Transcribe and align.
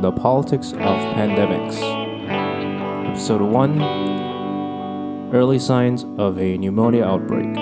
The 0.00 0.12
Politics 0.12 0.72
of 0.72 0.78
Pandemics, 0.78 1.76
Episode 3.06 3.42
1 3.42 5.30
Early 5.34 5.58
Signs 5.58 6.06
of 6.16 6.38
a 6.38 6.56
Pneumonia 6.56 7.04
Outbreak. 7.04 7.52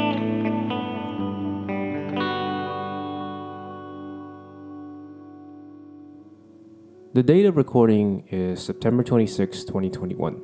The 7.15 7.24
date 7.24 7.46
of 7.46 7.56
recording 7.56 8.23
is 8.29 8.62
September 8.62 9.02
26, 9.02 9.65
2021. 9.65 10.41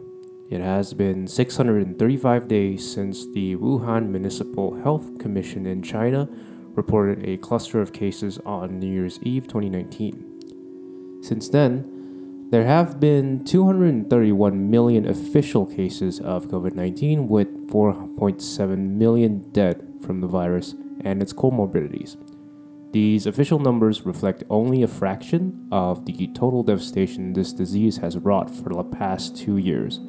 It 0.50 0.60
has 0.60 0.94
been 0.94 1.28
635 1.28 2.48
days 2.48 2.92
since 2.92 3.24
the 3.32 3.54
Wuhan 3.54 4.08
Municipal 4.08 4.82
Health 4.82 5.16
Commission 5.20 5.64
in 5.64 5.80
China 5.80 6.28
reported 6.74 7.24
a 7.24 7.36
cluster 7.36 7.80
of 7.80 7.92
cases 7.92 8.40
on 8.44 8.80
New 8.80 8.92
Year's 8.92 9.20
Eve 9.22 9.44
2019. 9.44 10.33
Since 11.24 11.48
then, 11.48 12.50
there 12.50 12.66
have 12.66 13.00
been 13.00 13.46
231 13.46 14.70
million 14.70 15.08
official 15.08 15.64
cases 15.64 16.20
of 16.20 16.48
COVID 16.48 16.74
19, 16.74 17.28
with 17.28 17.48
4.7 17.68 18.76
million 18.90 19.50
dead 19.50 19.82
from 20.02 20.20
the 20.20 20.26
virus 20.26 20.74
and 21.00 21.22
its 21.22 21.32
comorbidities. 21.32 22.18
These 22.92 23.26
official 23.26 23.58
numbers 23.58 24.04
reflect 24.04 24.44
only 24.50 24.82
a 24.82 24.86
fraction 24.86 25.66
of 25.72 26.04
the 26.04 26.26
total 26.34 26.62
devastation 26.62 27.32
this 27.32 27.54
disease 27.54 27.96
has 27.96 28.18
wrought 28.18 28.50
for 28.50 28.74
the 28.74 28.84
past 28.84 29.34
two 29.34 29.56
years. 29.56 30.00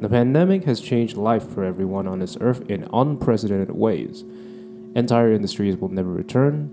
The 0.00 0.08
pandemic 0.08 0.64
has 0.64 0.80
changed 0.80 1.18
life 1.18 1.46
for 1.46 1.62
everyone 1.62 2.08
on 2.08 2.20
this 2.20 2.38
earth 2.40 2.62
in 2.70 2.88
unprecedented 2.90 3.72
ways. 3.72 4.24
Entire 4.94 5.30
industries 5.30 5.76
will 5.76 5.90
never 5.90 6.10
return 6.10 6.70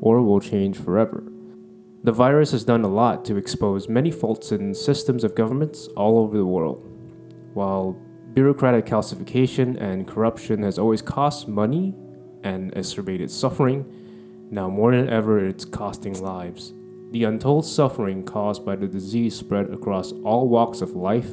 or 0.00 0.20
will 0.22 0.40
change 0.40 0.76
forever. 0.76 1.22
The 2.08 2.14
virus 2.14 2.52
has 2.52 2.64
done 2.64 2.84
a 2.84 2.88
lot 2.88 3.22
to 3.26 3.36
expose 3.36 3.86
many 3.86 4.10
faults 4.10 4.50
in 4.50 4.72
systems 4.72 5.24
of 5.24 5.34
governments 5.34 5.88
all 5.88 6.20
over 6.20 6.38
the 6.38 6.46
world. 6.46 6.82
While 7.52 8.00
bureaucratic 8.32 8.86
calcification 8.86 9.78
and 9.78 10.08
corruption 10.08 10.62
has 10.62 10.78
always 10.78 11.02
cost 11.02 11.48
money 11.48 11.94
and 12.42 12.72
exacerbated 12.72 13.30
suffering, 13.30 13.84
now 14.50 14.70
more 14.70 14.92
than 14.92 15.10
ever 15.10 15.46
it's 15.46 15.66
costing 15.66 16.18
lives. 16.22 16.72
The 17.10 17.24
untold 17.24 17.66
suffering 17.66 18.24
caused 18.24 18.64
by 18.64 18.76
the 18.76 18.88
disease 18.88 19.36
spread 19.36 19.68
across 19.68 20.12
all 20.24 20.48
walks 20.48 20.80
of 20.80 20.92
life, 20.92 21.28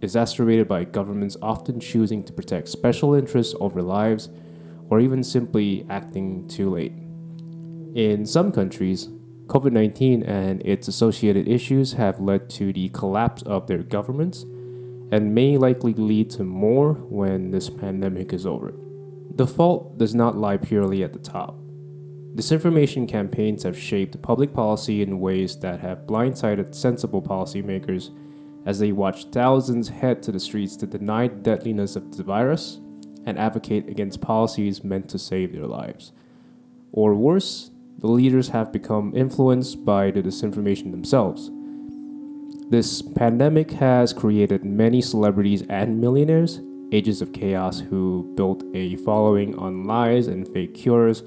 is 0.00 0.14
exacerbated 0.14 0.68
by 0.68 0.84
governments 0.84 1.36
often 1.42 1.80
choosing 1.80 2.22
to 2.22 2.32
protect 2.32 2.68
special 2.68 3.14
interests 3.14 3.56
over 3.58 3.82
lives 3.82 4.28
or 4.90 5.00
even 5.00 5.24
simply 5.24 5.84
acting 5.90 6.46
too 6.46 6.70
late. 6.70 6.92
In 7.96 8.24
some 8.24 8.52
countries, 8.52 9.08
COVID 9.48 9.72
19 9.72 10.22
and 10.24 10.60
its 10.64 10.88
associated 10.88 11.48
issues 11.48 11.94
have 11.94 12.20
led 12.20 12.50
to 12.50 12.70
the 12.70 12.90
collapse 12.90 13.42
of 13.42 13.66
their 13.66 13.82
governments 13.82 14.42
and 15.10 15.34
may 15.34 15.56
likely 15.56 15.94
lead 15.94 16.28
to 16.28 16.44
more 16.44 16.92
when 16.92 17.50
this 17.50 17.70
pandemic 17.70 18.34
is 18.34 18.44
over. 18.44 18.74
The 19.34 19.46
fault 19.46 19.96
does 19.96 20.14
not 20.14 20.36
lie 20.36 20.58
purely 20.58 21.02
at 21.02 21.14
the 21.14 21.18
top. 21.18 21.58
Disinformation 22.34 23.08
campaigns 23.08 23.62
have 23.62 23.78
shaped 23.78 24.20
public 24.20 24.52
policy 24.52 25.00
in 25.00 25.18
ways 25.18 25.56
that 25.60 25.80
have 25.80 26.06
blindsided 26.06 26.74
sensible 26.74 27.22
policymakers 27.22 28.10
as 28.66 28.78
they 28.78 28.92
watch 28.92 29.24
thousands 29.32 29.88
head 29.88 30.22
to 30.24 30.30
the 30.30 30.38
streets 30.38 30.76
to 30.76 30.86
deny 30.86 31.26
the 31.26 31.36
deadliness 31.36 31.96
of 31.96 32.14
the 32.14 32.22
virus 32.22 32.80
and 33.24 33.38
advocate 33.38 33.88
against 33.88 34.20
policies 34.20 34.84
meant 34.84 35.08
to 35.08 35.18
save 35.18 35.52
their 35.52 35.66
lives. 35.66 36.12
Or 36.92 37.14
worse, 37.14 37.70
the 37.98 38.06
leaders 38.06 38.48
have 38.50 38.72
become 38.72 39.12
influenced 39.14 39.84
by 39.84 40.10
the 40.10 40.22
disinformation 40.22 40.92
themselves. 40.92 41.50
This 42.70 43.02
pandemic 43.02 43.72
has 43.72 44.12
created 44.12 44.64
many 44.64 45.00
celebrities 45.00 45.62
and 45.68 46.00
millionaires, 46.00 46.60
agents 46.92 47.20
of 47.20 47.32
chaos, 47.32 47.80
who 47.80 48.32
built 48.36 48.62
a 48.74 48.96
following 48.96 49.58
on 49.58 49.84
lies 49.84 50.26
and 50.26 50.46
fake 50.46 50.74
cures, 50.74 51.22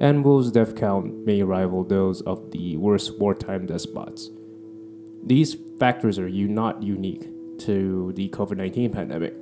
and 0.00 0.24
whose 0.24 0.50
death 0.50 0.74
count 0.74 1.26
may 1.26 1.42
rival 1.42 1.84
those 1.84 2.20
of 2.22 2.50
the 2.50 2.76
worst 2.76 3.18
wartime 3.18 3.66
despots. 3.66 4.30
These 5.24 5.56
factors 5.78 6.18
are 6.18 6.28
not 6.28 6.82
unique 6.82 7.28
to 7.58 8.12
the 8.14 8.28
COVID 8.30 8.56
19 8.56 8.92
pandemic. 8.92 9.34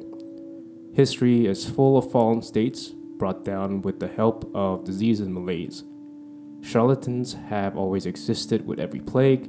History 0.95 1.47
is 1.47 1.69
full 1.69 1.97
of 1.97 2.11
fallen 2.11 2.43
states 2.43 2.89
brought 3.19 3.45
down 3.45 3.83
with 3.83 4.01
the 4.01 4.09
help 4.09 4.51
of 4.55 4.85
disease 4.85 5.21
and 5.21 5.33
malaise. 5.33 5.85
Charlatans 6.67 7.35
have 7.49 7.77
always 7.77 8.07
existed 8.07 8.67
with 8.67 8.81
every 8.81 8.99
plague, 8.99 9.49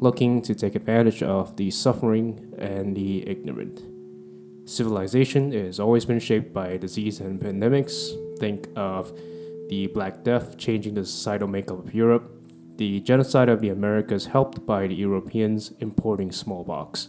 looking 0.00 0.42
to 0.42 0.56
take 0.56 0.74
advantage 0.74 1.22
of 1.22 1.56
the 1.56 1.70
suffering 1.70 2.52
and 2.58 2.96
the 2.96 3.28
ignorant. 3.28 3.84
Civilization 4.68 5.52
has 5.52 5.78
always 5.78 6.04
been 6.04 6.18
shaped 6.18 6.52
by 6.52 6.76
disease 6.76 7.20
and 7.20 7.40
pandemics. 7.40 8.10
Think 8.40 8.68
of 8.74 9.16
the 9.68 9.86
Black 9.94 10.24
Death 10.24 10.58
changing 10.58 10.94
the 10.94 11.04
societal 11.04 11.46
makeup 11.46 11.78
of 11.78 11.94
Europe, 11.94 12.28
the 12.76 12.98
genocide 13.00 13.48
of 13.48 13.60
the 13.60 13.68
Americas 13.68 14.26
helped 14.26 14.66
by 14.66 14.88
the 14.88 14.96
Europeans 14.96 15.72
importing 15.78 16.32
smallpox. 16.32 17.08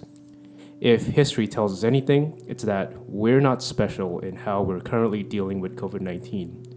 If 0.80 1.08
history 1.08 1.48
tells 1.48 1.74
us 1.74 1.84
anything, 1.84 2.40
it's 2.48 2.64
that 2.66 2.94
we're 3.10 3.42
not 3.42 3.64
special 3.64 4.20
in 4.20 4.36
how 4.36 4.62
we're 4.62 4.80
currently 4.80 5.24
dealing 5.24 5.60
with 5.60 5.76
COVID 5.76 6.02
19. 6.02 6.69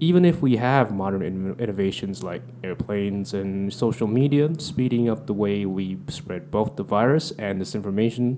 Even 0.00 0.24
if 0.24 0.42
we 0.42 0.56
have 0.56 0.92
modern 0.92 1.22
in- 1.22 1.56
innovations 1.58 2.22
like 2.22 2.42
airplanes 2.64 3.34
and 3.34 3.72
social 3.72 4.06
media 4.06 4.50
speeding 4.58 5.08
up 5.08 5.26
the 5.26 5.34
way 5.34 5.64
we 5.64 5.98
spread 6.08 6.50
both 6.50 6.76
the 6.76 6.82
virus 6.82 7.30
and 7.38 7.60
disinformation, 7.60 8.36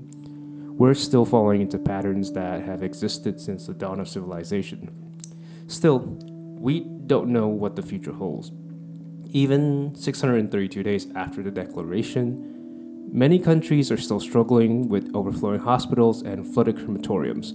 we're 0.77 0.95
still 0.95 1.25
falling 1.25 1.61
into 1.61 1.79
patterns 1.79 2.33
that 2.33 2.63
have 2.63 2.83
existed 2.83 3.41
since 3.41 3.67
the 3.67 3.75
dawn 3.75 4.01
of 4.01 4.09
civilization. 4.09 4.91
Still, 5.67 6.01
we 6.29 6.81
don't 6.81 7.29
know 7.29 7.47
what 7.47 7.77
the 7.77 7.83
future 7.83 8.13
holds. 8.13 8.53
Even 9.31 9.95
632 9.95 10.83
days 10.83 11.07
after 11.15 11.43
the 11.43 11.51
declaration, 11.51 12.55
Many 13.15 13.39
countries 13.39 13.93
are 13.93 13.97
still 13.97 14.19
struggling 14.19 14.89
with 14.89 15.15
overflowing 15.15 15.61
hospitals 15.61 16.23
and 16.23 16.53
flooded 16.53 16.75
crematoriums. 16.75 17.53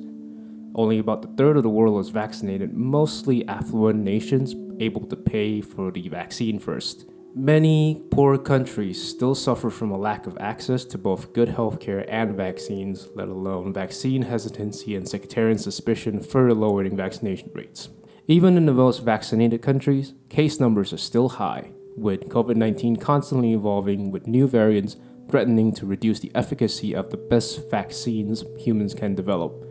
Only 0.75 0.99
about 0.99 1.25
a 1.25 1.27
third 1.29 1.57
of 1.57 1.63
the 1.63 1.69
world 1.69 1.99
is 1.99 2.09
vaccinated, 2.09 2.73
mostly 2.73 3.47
affluent 3.47 4.03
nations 4.03 4.55
able 4.79 5.05
to 5.07 5.15
pay 5.15 5.61
for 5.61 5.91
the 5.91 6.07
vaccine 6.09 6.59
first. 6.59 7.09
Many 7.35 8.03
poor 8.11 8.37
countries 8.37 9.01
still 9.01 9.35
suffer 9.35 9.69
from 9.69 9.91
a 9.91 9.97
lack 9.97 10.25
of 10.25 10.37
access 10.39 10.83
to 10.85 10.97
both 10.97 11.31
good 11.31 11.49
healthcare 11.49 12.03
and 12.07 12.35
vaccines, 12.35 13.07
let 13.13 13.27
alone 13.27 13.71
vaccine 13.71 14.23
hesitancy 14.23 14.95
and 14.95 15.07
sectarian 15.07 15.59
suspicion 15.59 16.21
further 16.21 16.53
lowering 16.53 16.97
vaccination 16.97 17.51
rates. 17.53 17.89
Even 18.27 18.57
in 18.57 18.65
the 18.65 18.73
most 18.73 19.03
vaccinated 19.03 19.61
countries, 19.61 20.13
case 20.29 20.59
numbers 20.59 20.91
are 20.91 20.97
still 20.97 21.29
high, 21.29 21.71
with 21.95 22.29
COVID 22.29 22.55
19 22.55 22.95
constantly 22.95 23.53
evolving 23.53 24.11
with 24.11 24.27
new 24.27 24.47
variants 24.47 24.97
threatening 25.29 25.71
to 25.73 25.85
reduce 25.85 26.19
the 26.19 26.31
efficacy 26.33 26.95
of 26.95 27.11
the 27.11 27.17
best 27.17 27.69
vaccines 27.69 28.43
humans 28.57 28.95
can 28.95 29.13
develop. 29.13 29.68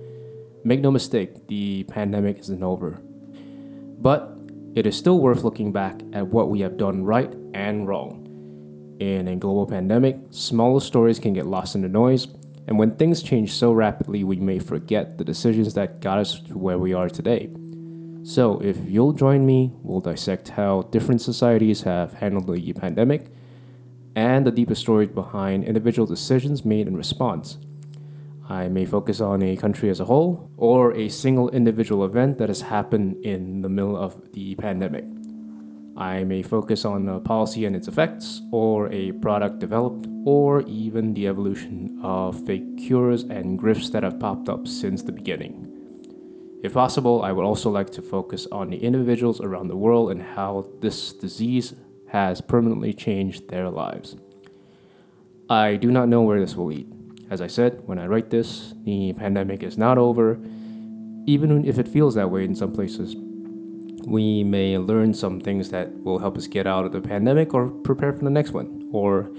Make 0.65 0.81
no 0.81 0.91
mistake, 0.91 1.47
the 1.47 1.85
pandemic 1.85 2.39
isn't 2.41 2.63
over. 2.63 3.01
But 4.01 4.39
it 4.75 4.87
is 4.87 4.97
still 4.97 5.21
worth 5.21 5.45
looking 5.45 5.73
back 5.73 6.01
at 6.13 6.29
what 6.29 6.51
we 6.51 6.61
have 6.61 6.77
done 6.77 7.05
right 7.05 7.33
and 7.55 7.87
wrong. 7.87 8.25
In 9.01 9.29
a 9.29 9.37
global 9.37 9.67
pandemic, 9.67 10.17
smaller 10.31 10.81
stories 10.81 11.19
can 11.19 11.33
get 11.33 11.47
lost 11.47 11.75
in 11.75 11.83
the 11.83 11.89
noise, 11.89 12.29
and 12.67 12.79
when 12.79 12.91
things 12.97 13.23
change 13.23 13.53
so 13.53 13.73
rapidly, 13.73 14.25
we 14.25 14.37
may 14.37 14.59
forget 14.59 15.17
the 15.17 15.25
decisions 15.25 15.75
that 15.75 16.01
got 16.01 16.19
us 16.19 16.41
to 16.41 16.59
where 16.59 16.79
we 16.79 16.93
are 16.93 17.09
today. 17.09 17.49
So, 18.25 18.61
if 18.61 18.77
you'll 18.87 19.15
join 19.15 19.47
me, 19.47 19.73
we'll 19.83 20.01
dissect 20.01 20.49
how 20.51 20.83
different 20.91 21.23
societies 21.23 21.83
have 21.83 22.15
handled 22.15 22.53
the 22.53 22.73
pandemic 22.75 23.33
and 24.15 24.47
the 24.47 24.51
deeper 24.51 24.75
stories 24.75 25.09
behind 25.09 25.65
individual 25.65 26.07
decisions 26.07 26.65
made 26.65 26.89
in 26.89 26.97
response. 26.97 27.57
I 28.51 28.69
may 28.69 28.87
focus 28.87 29.21
on 29.21 29.43
a 29.43 29.57
country 29.57 29.91
as 29.91 30.01
a 30.01 30.07
whole 30.07 30.51
or 30.57 30.95
a 30.95 31.11
single 31.11 31.51
individual 31.51 32.03
event 32.05 32.39
that 32.39 32.49
has 32.49 32.63
happened 32.63 33.23
in 33.23 33.61
the 33.61 33.69
middle 33.69 33.95
of 33.95 34.33
the 34.33 34.55
pandemic. 34.55 35.05
I 35.99 36.25
may 36.25 36.43
focus 36.43 36.87
on 36.87 37.09
a 37.09 37.21
policy 37.21 37.67
and 37.67 37.77
its 37.77 37.89
effects, 37.89 38.41
or 38.53 38.91
a 38.91 39.13
product 39.13 39.59
developed, 39.59 40.07
or 40.25 40.63
even 40.63 41.13
the 41.13 41.27
evolution 41.27 41.99
of 42.03 42.47
fake 42.47 42.79
cures 42.79 43.25
and 43.25 43.59
grifts 43.59 43.91
that 43.93 44.05
have 44.05 44.21
popped 44.21 44.49
up 44.49 44.67
since 44.67 45.03
the 45.03 45.13
beginning. 45.13 45.67
If 46.63 46.73
possible, 46.73 47.23
I 47.23 47.33
would 47.33 47.45
also 47.45 47.69
like 47.69 47.91
to 47.91 48.03
focus 48.03 48.47
on 48.51 48.71
the 48.71 48.79
individuals 48.79 49.41
around 49.41 49.69
the 49.69 49.77
world 49.77 50.11
and 50.11 50.23
how 50.23 50.67
this 50.81 51.13
disease 51.13 51.75
has 52.09 52.41
permanently 52.41 52.95
changed 52.95 53.49
their 53.49 53.69
lives. 53.69 54.17
I 55.51 55.77
do 55.77 55.91
not 55.91 56.09
know 56.09 56.23
where 56.23 56.41
this 56.41 56.55
will 56.55 56.67
lead. 56.67 56.98
As 57.31 57.41
I 57.41 57.47
said, 57.47 57.83
when 57.87 57.99
I 57.99 58.07
write 58.07 58.31
this, 58.31 58.75
the 58.85 59.13
pandemic 59.13 59.63
is 59.63 59.77
not 59.77 59.99
over, 59.99 60.39
even 61.27 61.65
if 61.65 61.79
it 61.79 61.87
feels 61.87 62.15
that 62.15 62.31
way 62.31 62.45
in 62.45 62.55
some 62.55 62.73
places. 62.73 63.17
we 64.07 64.43
may 64.43 64.79
learn 64.79 65.13
some 65.13 65.39
things 65.39 65.69
that 65.69 65.93
will 66.03 66.19
help 66.19 66.39
us 66.39 66.47
get 66.47 66.67
out 66.67 66.87
of 66.87 66.93
the 66.93 67.01
pandemic 67.01 67.53
or 67.53 67.69
prepare 67.69 68.13
for 68.13 68.25
the 68.25 68.31
next 68.31 68.53
one. 68.53 68.89
Or 68.91 69.31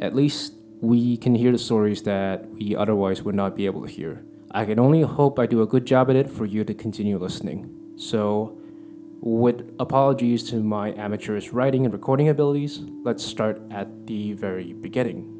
at 0.00 0.16
least 0.16 0.54
we 0.80 1.16
can 1.16 1.36
hear 1.36 1.52
the 1.52 1.58
stories 1.58 2.02
that 2.02 2.50
we 2.50 2.74
otherwise 2.74 3.22
would 3.22 3.36
not 3.36 3.54
be 3.54 3.66
able 3.66 3.82
to 3.82 3.88
hear. 3.88 4.24
I 4.50 4.64
can 4.64 4.80
only 4.80 5.02
hope 5.02 5.38
I 5.38 5.46
do 5.46 5.62
a 5.62 5.66
good 5.66 5.86
job 5.86 6.10
at 6.10 6.16
it 6.16 6.28
for 6.28 6.44
you 6.44 6.64
to 6.64 6.74
continue 6.74 7.18
listening. 7.18 7.70
So, 7.96 8.58
with 9.20 9.70
apologies 9.78 10.42
to 10.50 10.56
my 10.56 10.92
amateurish 10.94 11.50
writing 11.50 11.84
and 11.84 11.92
recording 11.92 12.28
abilities, 12.28 12.80
let's 13.04 13.24
start 13.24 13.60
at 13.70 14.06
the 14.06 14.32
very 14.32 14.72
beginning. 14.72 15.35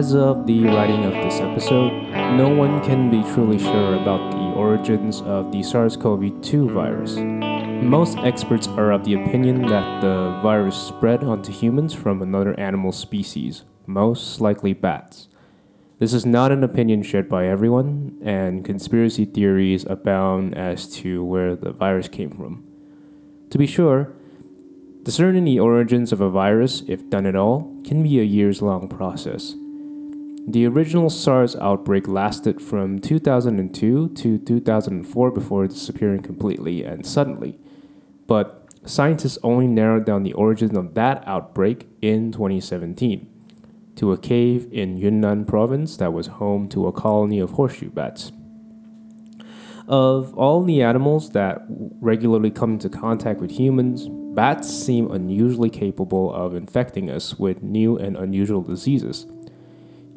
As 0.00 0.14
of 0.14 0.46
the 0.46 0.64
writing 0.64 1.04
of 1.04 1.12
this 1.12 1.40
episode, 1.40 1.92
no 2.34 2.48
one 2.48 2.82
can 2.82 3.10
be 3.10 3.22
truly 3.34 3.58
sure 3.58 3.96
about 3.96 4.30
the 4.30 4.58
origins 4.58 5.20
of 5.20 5.52
the 5.52 5.62
SARS 5.62 5.94
CoV 5.94 6.40
2 6.40 6.70
virus. 6.70 7.16
Most 7.84 8.16
experts 8.16 8.66
are 8.66 8.92
of 8.92 9.04
the 9.04 9.12
opinion 9.12 9.60
that 9.66 10.00
the 10.00 10.40
virus 10.42 10.74
spread 10.74 11.22
onto 11.22 11.52
humans 11.52 11.92
from 11.92 12.22
another 12.22 12.58
animal 12.58 12.92
species, 12.92 13.64
most 13.86 14.40
likely 14.40 14.72
bats. 14.72 15.28
This 15.98 16.14
is 16.14 16.24
not 16.24 16.50
an 16.50 16.64
opinion 16.64 17.02
shared 17.02 17.28
by 17.28 17.46
everyone, 17.46 18.16
and 18.24 18.64
conspiracy 18.64 19.26
theories 19.26 19.84
abound 19.84 20.56
as 20.56 20.88
to 20.94 21.22
where 21.22 21.54
the 21.54 21.72
virus 21.72 22.08
came 22.08 22.30
from. 22.30 22.64
To 23.50 23.58
be 23.58 23.66
sure, 23.66 24.14
discerning 25.02 25.44
the 25.44 25.60
origins 25.60 26.10
of 26.10 26.22
a 26.22 26.30
virus, 26.30 26.84
if 26.88 27.10
done 27.10 27.26
at 27.26 27.36
all, 27.36 27.82
can 27.84 28.02
be 28.02 28.18
a 28.18 28.24
years 28.24 28.62
long 28.62 28.88
process. 28.88 29.56
The 30.50 30.66
original 30.66 31.10
SARS 31.10 31.54
outbreak 31.54 32.08
lasted 32.08 32.60
from 32.60 32.98
2002 32.98 34.08
to 34.08 34.38
2004 34.38 35.30
before 35.30 35.68
disappearing 35.68 36.22
completely 36.22 36.82
and 36.82 37.06
suddenly. 37.06 37.56
But 38.26 38.66
scientists 38.84 39.38
only 39.44 39.68
narrowed 39.68 40.04
down 40.04 40.24
the 40.24 40.32
origin 40.32 40.76
of 40.76 40.94
that 40.94 41.22
outbreak 41.24 41.86
in 42.02 42.32
2017 42.32 43.28
to 43.94 44.10
a 44.10 44.18
cave 44.18 44.66
in 44.72 44.96
Yunnan 44.96 45.44
province 45.44 45.96
that 45.98 46.12
was 46.12 46.26
home 46.26 46.68
to 46.70 46.88
a 46.88 46.92
colony 46.92 47.38
of 47.38 47.50
horseshoe 47.52 47.90
bats. 47.90 48.32
Of 49.86 50.36
all 50.36 50.64
the 50.64 50.82
animals 50.82 51.30
that 51.30 51.64
regularly 52.00 52.50
come 52.50 52.72
into 52.72 52.88
contact 52.88 53.40
with 53.40 53.52
humans, 53.52 54.08
bats 54.34 54.68
seem 54.68 55.12
unusually 55.12 55.70
capable 55.70 56.34
of 56.34 56.56
infecting 56.56 57.08
us 57.08 57.38
with 57.38 57.62
new 57.62 57.96
and 57.96 58.16
unusual 58.16 58.62
diseases. 58.62 59.26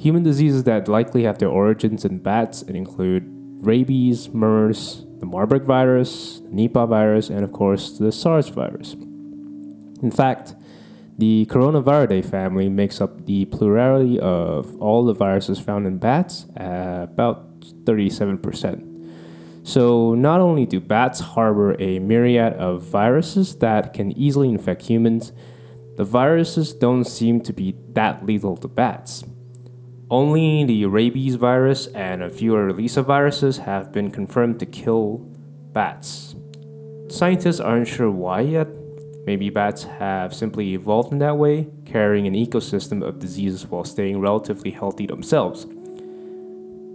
Human 0.04 0.22
diseases 0.22 0.66
that 0.66 0.90
likely 0.90 1.24
have 1.24 1.38
their 1.38 1.48
origins 1.48 2.04
in 2.04 2.18
bats 2.18 2.62
include 2.64 3.24
rabies, 3.66 4.28
MERS, 4.34 5.06
the 5.20 5.26
Marburg 5.26 5.64
virus, 5.64 6.42
the 6.42 6.50
Nipah 6.50 6.90
virus, 6.90 7.30
and 7.30 7.46
of 7.46 7.54
course 7.54 7.98
the 7.98 8.12
SARS 8.12 8.50
virus. 8.50 8.96
In 10.02 10.12
fact, 10.12 10.56
the 11.18 11.46
Coronaviridae 11.50 12.26
family 12.26 12.68
makes 12.68 13.00
up 13.00 13.26
the 13.26 13.46
plurality 13.46 14.20
of 14.20 14.76
all 14.82 15.06
the 15.06 15.14
viruses 15.14 15.58
found 15.58 15.88
in 15.88 16.00
bats, 16.00 16.48
about 16.58 17.62
37%. 17.86 19.66
So, 19.66 20.16
not 20.16 20.42
only 20.42 20.66
do 20.66 20.82
bats 20.82 21.22
harbor 21.22 21.80
a 21.80 22.00
myriad 22.00 22.52
of 22.56 22.84
viruses 22.84 23.56
that 23.60 23.94
can 23.94 24.12
easily 24.18 24.50
infect 24.50 24.82
humans, 24.82 25.32
the 25.96 26.04
viruses 26.04 26.74
don't 26.74 27.06
seem 27.06 27.40
to 27.40 27.54
be 27.54 27.78
that 27.94 28.26
lethal 28.26 28.58
to 28.58 28.68
bats. 28.68 29.24
Only 30.14 30.64
the 30.64 30.86
rabies 30.86 31.34
virus 31.34 31.88
and 31.88 32.22
a 32.22 32.30
few 32.30 32.52
lyssaviruses 32.52 33.58
have 33.64 33.92
been 33.92 34.12
confirmed 34.12 34.60
to 34.60 34.68
kill 34.68 35.18
bats. 35.74 36.36
Scientists 37.10 37.60
aren't 37.60 37.88
sure 37.88 38.12
why 38.12 38.42
yet. 38.42 38.68
Maybe 39.26 39.50
bats 39.50 39.86
have 39.86 40.32
simply 40.32 40.76
evolved 40.76 41.14
in 41.14 41.18
that 41.18 41.40
way, 41.40 41.68
carrying 41.86 42.28
an 42.28 42.36
ecosystem 42.36 43.02
of 43.04 43.18
diseases 43.18 43.66
while 43.66 43.86
staying 43.86 44.22
relatively 44.22 44.70
healthy 44.70 45.08
themselves. 45.08 45.66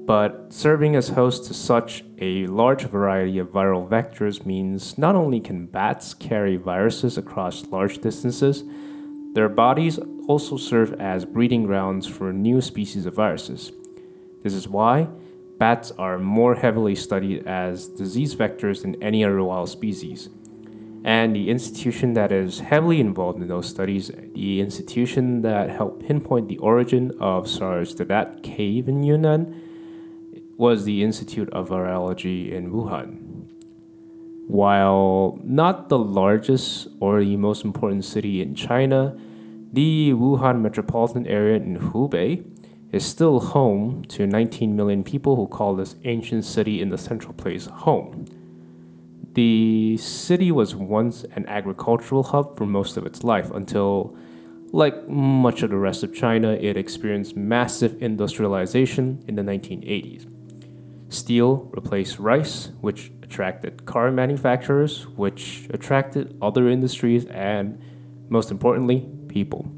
But 0.06 0.52
serving 0.52 0.94
as 0.94 1.08
hosts 1.08 1.48
to 1.48 1.54
such 1.54 2.04
a 2.20 2.46
large 2.46 2.84
variety 2.84 3.40
of 3.40 3.48
viral 3.48 3.88
vectors 3.88 4.46
means 4.46 4.96
not 4.96 5.16
only 5.16 5.40
can 5.40 5.66
bats 5.66 6.14
carry 6.14 6.54
viruses 6.54 7.18
across 7.18 7.66
large 7.66 7.98
distances, 7.98 8.62
their 9.34 9.48
bodies 9.48 9.98
also 10.26 10.56
serve 10.56 10.92
as 11.00 11.25
breeding 11.25 11.64
grounds 11.64 12.06
for 12.06 12.32
new 12.32 12.60
species 12.60 13.06
of 13.06 13.14
viruses. 13.14 13.72
This 14.42 14.54
is 14.54 14.69
why 14.69 15.08
bats 15.58 15.90
are 15.98 16.19
more 16.19 16.54
heavily 16.54 16.94
studied 16.94 17.46
as 17.46 17.88
disease 17.88 18.34
vectors 18.34 18.82
than 18.82 19.02
any 19.02 19.25
other 19.25 19.42
wild 19.42 19.69
species. 19.69 20.28
And 21.04 21.34
the 21.34 21.50
institution 21.50 22.14
that 22.14 22.32
is 22.32 22.60
heavily 22.60 23.00
involved 23.00 23.40
in 23.40 23.48
those 23.48 23.69
studies, 23.69 24.10
the 24.34 24.60
institution 24.60 25.42
that 25.42 25.70
helped 25.70 26.06
pinpoint 26.06 26.48
the 26.48 26.58
origin 26.58 27.12
of 27.20 27.48
SARS 27.48 27.94
to 27.94 28.04
that 28.06 28.42
cave 28.42 28.88
in 28.88 29.02
Yunnan, 29.02 29.62
was 30.56 30.84
the 30.84 31.04
Institute 31.04 31.48
of 31.50 31.69
Virology 31.69 32.50
in 32.52 32.72
Wuhan. 32.72 33.27
While 34.48 35.38
not 35.44 35.90
the 35.90 35.98
largest 35.98 36.88
or 37.00 37.22
the 37.22 37.36
most 37.36 37.66
important 37.66 38.06
city 38.06 38.40
in 38.40 38.54
China, 38.54 39.14
the 39.74 40.12
Wuhan 40.14 40.62
metropolitan 40.62 41.26
area 41.26 41.56
in 41.56 41.76
Hubei 41.76 42.46
is 42.90 43.04
still 43.04 43.40
home 43.40 44.04
to 44.08 44.26
19 44.26 44.74
million 44.74 45.04
people 45.04 45.36
who 45.36 45.46
call 45.46 45.76
this 45.76 45.96
ancient 46.04 46.46
city 46.46 46.80
in 46.80 46.88
the 46.88 46.96
central 46.96 47.34
place 47.34 47.66
home. 47.66 48.24
The 49.34 49.98
city 49.98 50.50
was 50.50 50.74
once 50.74 51.24
an 51.36 51.44
agricultural 51.46 52.22
hub 52.22 52.56
for 52.56 52.64
most 52.64 52.96
of 52.96 53.04
its 53.04 53.22
life 53.22 53.50
until, 53.50 54.16
like 54.73 55.06
much 55.11 55.62
of 55.62 55.68
the 55.68 55.76
rest 55.76 56.02
of 56.02 56.14
China, 56.14 56.52
it 56.52 56.78
experienced 56.78 57.37
massive 57.37 58.02
industrialization 58.02 59.23
in 59.28 59.34
the 59.34 59.42
1980s. 59.42 60.38
Steel 61.08 61.70
replaced 61.72 62.18
rice, 62.18 62.70
which 62.80 63.10
attracted 63.22 63.86
car 63.86 64.10
manufacturers, 64.10 65.06
which 65.08 65.66
attracted 65.70 66.36
other 66.42 66.68
industries, 66.68 67.24
and 67.26 67.80
most 68.28 68.50
importantly, 68.50 69.08
people. 69.28 69.70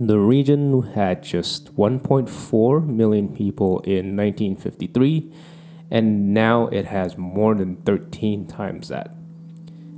The 0.00 0.18
region 0.18 0.82
had 0.94 1.22
just 1.22 1.76
1.4 1.76 2.86
million 2.86 3.28
people 3.34 3.80
in 3.80 4.16
1953, 4.16 5.30
and 5.90 6.32
now 6.32 6.68
it 6.68 6.86
has 6.86 7.18
more 7.18 7.54
than 7.54 7.76
13 7.76 8.46
times 8.46 8.88
that. 8.88 9.14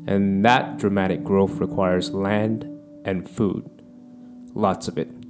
And 0.07 0.45
that 0.45 0.79
dramatic 0.79 1.23
growth 1.23 1.59
requires 1.59 2.11
land 2.11 2.69
and 3.05 3.31
food. 3.31 3.71
Lots 4.55 4.89
of 4.89 4.99
it. 4.99 5.22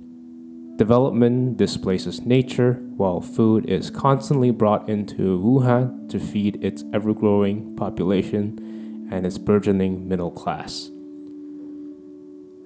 Development 0.82 1.56
displaces 1.56 2.22
nature, 2.22 2.72
while 2.96 3.20
food 3.20 3.70
is 3.70 3.88
constantly 3.88 4.50
brought 4.50 4.88
into 4.88 5.38
Wuhan 5.38 6.08
to 6.08 6.18
feed 6.18 6.58
its 6.60 6.82
ever 6.92 7.14
growing 7.14 7.76
population 7.76 9.06
and 9.08 9.24
its 9.24 9.38
burgeoning 9.38 10.08
middle 10.08 10.32
class. 10.32 10.90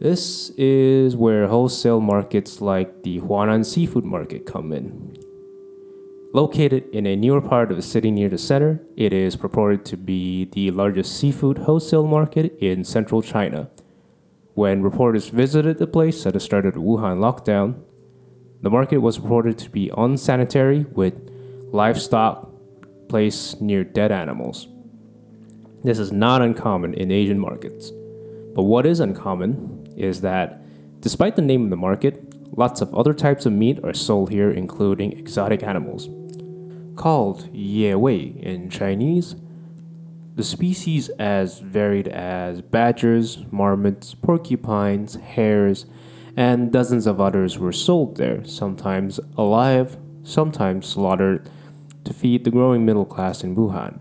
This 0.00 0.48
is 0.56 1.14
where 1.14 1.46
wholesale 1.48 2.00
markets 2.00 2.62
like 2.62 3.02
the 3.02 3.20
Huanan 3.20 3.66
Seafood 3.66 4.06
Market 4.06 4.46
come 4.46 4.72
in. 4.72 5.14
Located 6.32 6.88
in 6.94 7.04
a 7.04 7.16
newer 7.16 7.42
part 7.42 7.70
of 7.70 7.76
the 7.76 7.82
city 7.82 8.10
near 8.10 8.30
the 8.30 8.38
center, 8.38 8.80
it 8.96 9.12
is 9.12 9.36
purported 9.36 9.84
to 9.84 9.98
be 9.98 10.46
the 10.46 10.70
largest 10.70 11.20
seafood 11.20 11.58
wholesale 11.58 12.06
market 12.06 12.56
in 12.62 12.82
central 12.82 13.20
China. 13.20 13.68
When 14.54 14.82
reporters 14.82 15.28
visited 15.28 15.76
the 15.76 15.86
place 15.86 16.24
at 16.24 16.32
the 16.32 16.40
start 16.40 16.64
of 16.64 16.72
the 16.72 16.80
Wuhan 16.80 17.18
lockdown, 17.18 17.82
the 18.62 18.70
market 18.70 18.98
was 18.98 19.20
reported 19.20 19.58
to 19.58 19.70
be 19.70 19.90
unsanitary 19.96 20.84
with 20.92 21.14
livestock 21.72 22.50
placed 23.08 23.60
near 23.60 23.84
dead 23.84 24.10
animals. 24.10 24.68
This 25.84 25.98
is 25.98 26.10
not 26.10 26.42
uncommon 26.42 26.94
in 26.94 27.10
Asian 27.10 27.38
markets. 27.38 27.92
But 28.54 28.62
what 28.62 28.86
is 28.86 29.00
uncommon 29.00 29.94
is 29.96 30.22
that 30.22 30.60
despite 31.00 31.36
the 31.36 31.42
name 31.42 31.64
of 31.64 31.70
the 31.70 31.76
market, 31.76 32.56
lots 32.56 32.80
of 32.80 32.94
other 32.94 33.12
types 33.12 33.46
of 33.46 33.52
meat 33.52 33.78
are 33.84 33.94
sold 33.94 34.30
here, 34.30 34.50
including 34.50 35.12
exotic 35.12 35.62
animals. 35.62 36.08
Called 36.96 37.52
Yewei 37.52 38.40
in 38.42 38.70
Chinese, 38.70 39.36
the 40.34 40.44
species 40.44 41.08
as 41.18 41.60
varied 41.60 42.08
as 42.08 42.60
badgers, 42.62 43.44
marmots, 43.50 44.14
porcupines, 44.14 45.14
hares, 45.16 45.86
and 46.36 46.70
dozens 46.70 47.06
of 47.06 47.20
others 47.20 47.58
were 47.58 47.72
sold 47.72 48.16
there, 48.16 48.44
sometimes 48.44 49.18
alive, 49.36 49.96
sometimes 50.22 50.86
slaughtered, 50.86 51.48
to 52.04 52.12
feed 52.12 52.44
the 52.44 52.50
growing 52.50 52.84
middle 52.84 53.06
class 53.06 53.42
in 53.42 53.56
Wuhan. 53.56 54.00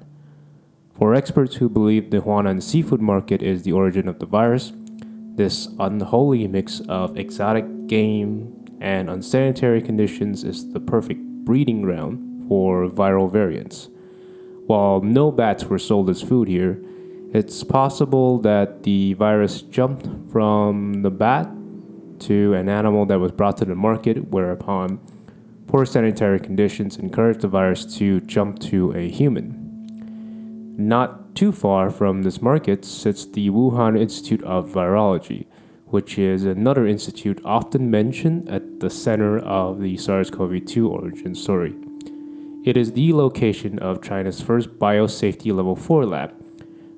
For 0.98 1.16
experts 1.16 1.56
who 1.56 1.70
believe 1.70 2.12
the 2.12 2.22
Huanan 2.22 2.62
seafood 2.62 3.02
market 3.02 3.42
is 3.42 3.64
the 3.64 3.72
origin 3.72 4.08
of 4.08 4.20
the 4.20 4.26
virus, 4.26 4.74
this 5.36 5.68
unholy 5.80 6.48
mix 6.48 6.82
of 6.88 7.18
exotic 7.18 7.88
game 7.88 8.66
and 8.80 9.10
unsanitary 9.10 9.82
conditions 9.82 10.44
is 10.44 10.72
the 10.72 10.80
perfect 10.80 11.20
breeding 11.44 11.82
ground 11.82 12.48
for 12.48 12.88
viral 12.88 13.32
variants. 13.32 13.90
While 14.68 15.02
no 15.02 15.32
bats 15.32 15.66
were 15.66 15.80
sold 15.80 16.10
as 16.10 16.22
food 16.22 16.48
here, 16.48 16.82
it's 17.34 17.64
possible 17.64 18.40
that 18.40 18.84
the 18.84 19.14
virus 19.14 19.62
jumped 19.62 20.08
from 20.32 21.02
the 21.02 21.12
bat 21.12 21.50
to 22.22 22.54
an 22.54 22.70
animal 22.70 23.06
that 23.06 23.20
was 23.20 23.32
brought 23.32 23.58
to 23.58 23.66
the 23.66 23.76
market, 23.76 24.30
whereupon 24.30 25.00
poor 25.68 25.86
sanitary 25.86 26.40
conditions 26.40 26.98
encouraged 26.98 27.42
the 27.42 27.48
virus 27.48 27.86
to 27.98 28.22
jump 28.22 28.60
to 28.60 28.92
a 28.94 29.10
human. 29.10 30.76
Not 30.78 31.36
too 31.36 31.52
far 31.52 31.90
from 31.90 32.24
this 32.24 32.42
market 32.42 32.86
sits 32.86 33.26
the 33.26 33.50
Wuhan 33.50 34.00
Institute 34.00 34.44
of 34.44 34.70
Virology, 34.70 35.46
which 35.86 36.18
is 36.18 36.44
another 36.44 36.88
institute 36.88 37.40
often 37.46 37.90
mentioned 37.90 38.50
at 38.50 38.80
the 38.80 38.90
center 38.90 39.40
of 39.40 39.82
the 39.82 39.98
SARS 39.98 40.30
CoV 40.30 40.66
2 40.66 40.90
origin 40.90 41.36
story. 41.36 41.76
It 42.64 42.78
is 42.78 42.94
the 42.94 43.14
location 43.14 43.80
of 43.80 44.02
China's 44.02 44.42
first 44.42 44.80
biosafety 44.80 45.54
level 45.54 45.76
4 45.76 46.06
lab, 46.06 46.45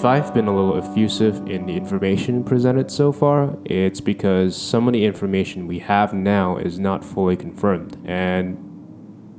If 0.00 0.06
I've 0.06 0.32
been 0.32 0.46
a 0.46 0.56
little 0.56 0.78
effusive 0.78 1.46
in 1.46 1.66
the 1.66 1.76
information 1.76 2.42
presented 2.42 2.90
so 2.90 3.12
far, 3.12 3.58
it's 3.66 4.00
because 4.00 4.56
some 4.56 4.86
of 4.86 4.94
the 4.94 5.04
information 5.04 5.66
we 5.66 5.80
have 5.80 6.14
now 6.14 6.56
is 6.56 6.78
not 6.78 7.04
fully 7.04 7.36
confirmed, 7.36 7.98
and 8.06 8.56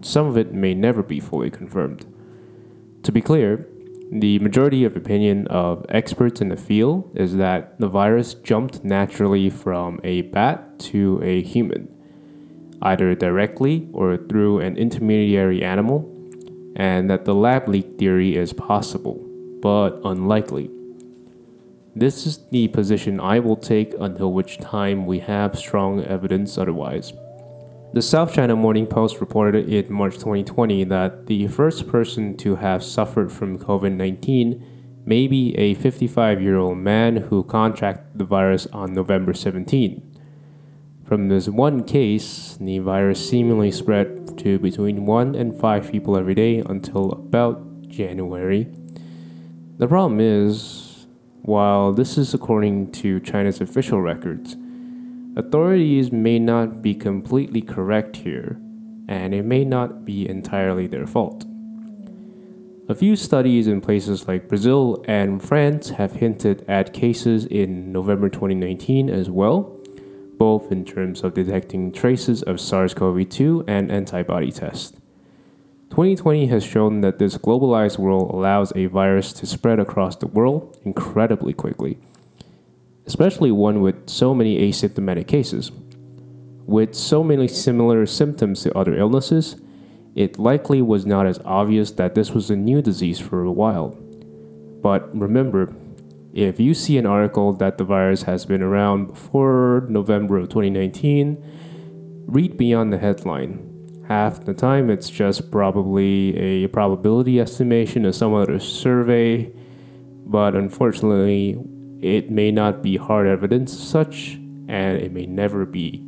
some 0.01 0.27
of 0.27 0.38
it 0.38 0.53
may 0.53 0.75
never 0.75 1.01
be 1.01 1.20
fully 1.20 1.50
confirmed. 1.50 2.06
To 3.01 3.12
be 3.12 3.22
clear, 3.22 3.68
the 4.12 4.38
majority 4.38 4.84
of 4.84 4.96
opinion 4.96 5.48
of 5.48 5.84
experts 5.89 6.41
in 6.41 6.50
the 6.50 6.58
field 6.58 7.10
is 7.15 7.38
that 7.38 7.80
the 7.80 7.89
virus 7.89 8.36
jumped 8.36 8.84
naturally 8.84 9.50
from 9.50 10.00
a 10.03 10.22
bat 10.22 10.77
to 10.91 11.20
a 11.24 11.41
human, 11.41 11.88
either 12.84 13.15
directly 13.15 13.89
or 13.94 14.15
through 14.15 14.60
an 14.60 14.77
intermediary 14.77 15.63
animal, 15.63 16.08
and 16.75 17.10
that 17.10 17.25
the 17.25 17.34
lab 17.34 17.68
leak 17.68 17.98
theory 17.98 18.38
is 18.38 18.53
possible 18.53 19.27
but 19.62 20.01
unlikely. 20.03 20.70
This 21.96 22.25
is 22.25 22.39
the 22.51 22.70
position 22.70 23.20
I 23.20 23.39
will 23.39 23.58
take 23.58 23.94
until 24.00 24.32
which 24.32 24.60
time 24.60 25.06
we 25.06 25.20
have 25.20 25.60
strong 25.60 26.03
evidence 26.03 26.58
otherwise. 26.58 27.13
The 27.94 28.01
South 28.01 28.34
China 28.34 28.56
Morning 28.56 28.88
Post 28.88 29.20
reported 29.20 29.68
in 29.68 29.91
March 29.91 30.13
2020 30.13 30.86
that 30.86 31.27
the 31.27 31.48
first 31.48 31.89
person 31.89 32.38
to 32.38 32.56
have 32.56 32.82
suffered 32.82 33.30
from 33.30 33.60
COVID 33.60 33.91
19 33.91 35.03
may 35.06 35.27
be 35.27 35.53
a 35.58 35.74
55 35.74 36.41
year 36.41 36.56
old 36.56 36.77
man 36.77 37.18
who 37.18 37.44
contracted 37.44 38.18
the 38.18 38.24
virus 38.24 38.68
on 38.68 38.94
November 38.94 39.34
17. 39.34 40.01
From 41.03 41.27
this 41.27 41.50
one 41.50 41.84
case, 41.84 42.58
the 42.62 42.80
virus 42.80 43.30
seemingly 43.30 43.72
spread 43.72 44.38
to 44.38 44.60
between 44.60 45.06
1 45.06 45.36
and 45.36 45.60
5 45.60 45.91
people 45.91 46.15
every 46.15 46.36
day 46.36 46.60
until 46.60 47.12
about 47.12 47.89
January 47.89 48.74
the 49.82 49.88
problem 49.88 50.20
is, 50.20 51.08
while 51.42 51.92
this 51.92 52.16
is 52.16 52.36
according 52.36 52.92
to 52.92 53.20
China's 53.20 53.60
official 53.62 54.00
records, 54.00 54.56
authorities 55.36 56.12
may 56.12 56.38
not 56.38 56.84
be 56.84 56.94
completely 56.94 57.64
correct 57.64 58.18
here, 58.18 58.60
and 59.08 59.34
it 59.34 59.44
may 59.44 59.66
not 59.66 60.06
be 60.06 60.30
entirely 60.30 60.86
their 60.86 61.08
fault. 61.08 61.46
A 62.90 62.94
few 62.94 63.16
studies 63.16 63.66
in 63.66 63.82
places 63.82 64.28
like 64.28 64.48
Brazil 64.48 65.04
and 65.08 65.42
France 65.42 65.90
have 65.90 66.12
hinted 66.12 66.64
at 66.68 66.94
cases 66.94 67.46
in 67.48 67.92
November 67.92 68.30
2019 68.30 69.10
as 69.10 69.32
well, 69.32 69.80
both 70.38 70.72
in 70.72 70.86
terms 70.86 71.24
of 71.24 71.34
detecting 71.34 71.92
traces 71.92 72.44
of 72.44 72.62
SARS 72.62 72.94
CoV 72.94 73.28
2 73.28 73.64
and 73.68 73.92
antibody 73.92 74.52
tests. 74.52 75.00
2020 75.91 76.48
has 76.48 76.63
shown 76.63 77.01
that 77.01 77.19
this 77.19 77.38
globalized 77.38 78.00
world 78.00 78.31
allows 78.31 78.71
a 78.77 78.86
virus 78.86 79.33
to 79.33 79.45
spread 79.45 79.77
across 79.77 80.15
the 80.15 80.25
world 80.25 80.79
incredibly 80.86 81.51
quickly, 81.51 81.98
especially 83.05 83.51
one 83.51 83.81
with 83.81 84.10
so 84.10 84.33
many 84.33 84.57
asymptomatic 84.60 85.27
cases. 85.27 85.69
With 86.65 86.95
so 86.95 87.25
many 87.25 87.50
similar 87.50 88.05
symptoms 88.05 88.63
to 88.63 88.74
other 88.77 88.98
illnesses, 88.98 89.57
it 90.15 90.39
likely 90.39 90.81
was 90.81 91.05
not 91.05 91.25
as 91.25 91.39
obvious 91.43 91.91
that 91.91 92.15
this 92.15 92.31
was 92.31 92.50
a 92.50 92.55
new 92.55 92.81
disease 92.81 93.19
for 93.19 93.43
a 93.43 93.51
while. 93.51 93.89
But 94.81 95.13
remember, 95.13 95.75
if 96.33 96.57
you 96.57 96.74
see 96.74 96.98
an 97.00 97.05
article 97.05 97.51
that 97.51 97.77
the 97.77 97.83
virus 97.83 98.24
has 98.24 98.45
been 98.45 98.62
around 98.62 99.07
before 99.07 99.86
November 99.89 100.38
of 100.38 100.48
2019, 100.48 102.24
read 102.27 102.55
beyond 102.55 102.93
the 102.93 102.98
headline 102.98 103.71
half 104.12 104.44
the 104.44 104.53
time 104.53 104.89
it's 104.89 105.10
just 105.10 105.50
probably 105.51 106.36
a 106.38 106.68
probability 106.68 107.39
estimation 107.39 108.03
of 108.06 108.13
some 108.13 108.34
other 108.34 108.60
survey, 108.60 109.50
but 110.25 110.53
unfortunately, 110.53 111.58
it 112.01 112.30
may 112.30 112.51
not 112.51 112.84
be 112.84 112.98
hard 112.98 113.25
evidence 113.25 113.72
such, 113.72 114.34
and 114.68 114.98
it 114.98 115.13
may 115.13 115.25
never 115.25 115.65
be. 115.65 116.03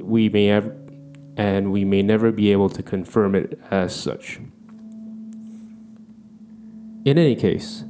We 0.00 0.30
may 0.30 0.46
have, 0.46 0.72
and 1.36 1.70
we 1.70 1.84
may 1.84 2.02
never 2.02 2.32
be 2.32 2.50
able 2.50 2.70
to 2.70 2.82
confirm 2.82 3.34
it 3.34 3.60
as 3.70 3.94
such. 3.94 4.40
In 7.04 7.18
any 7.18 7.36
case, 7.36 7.84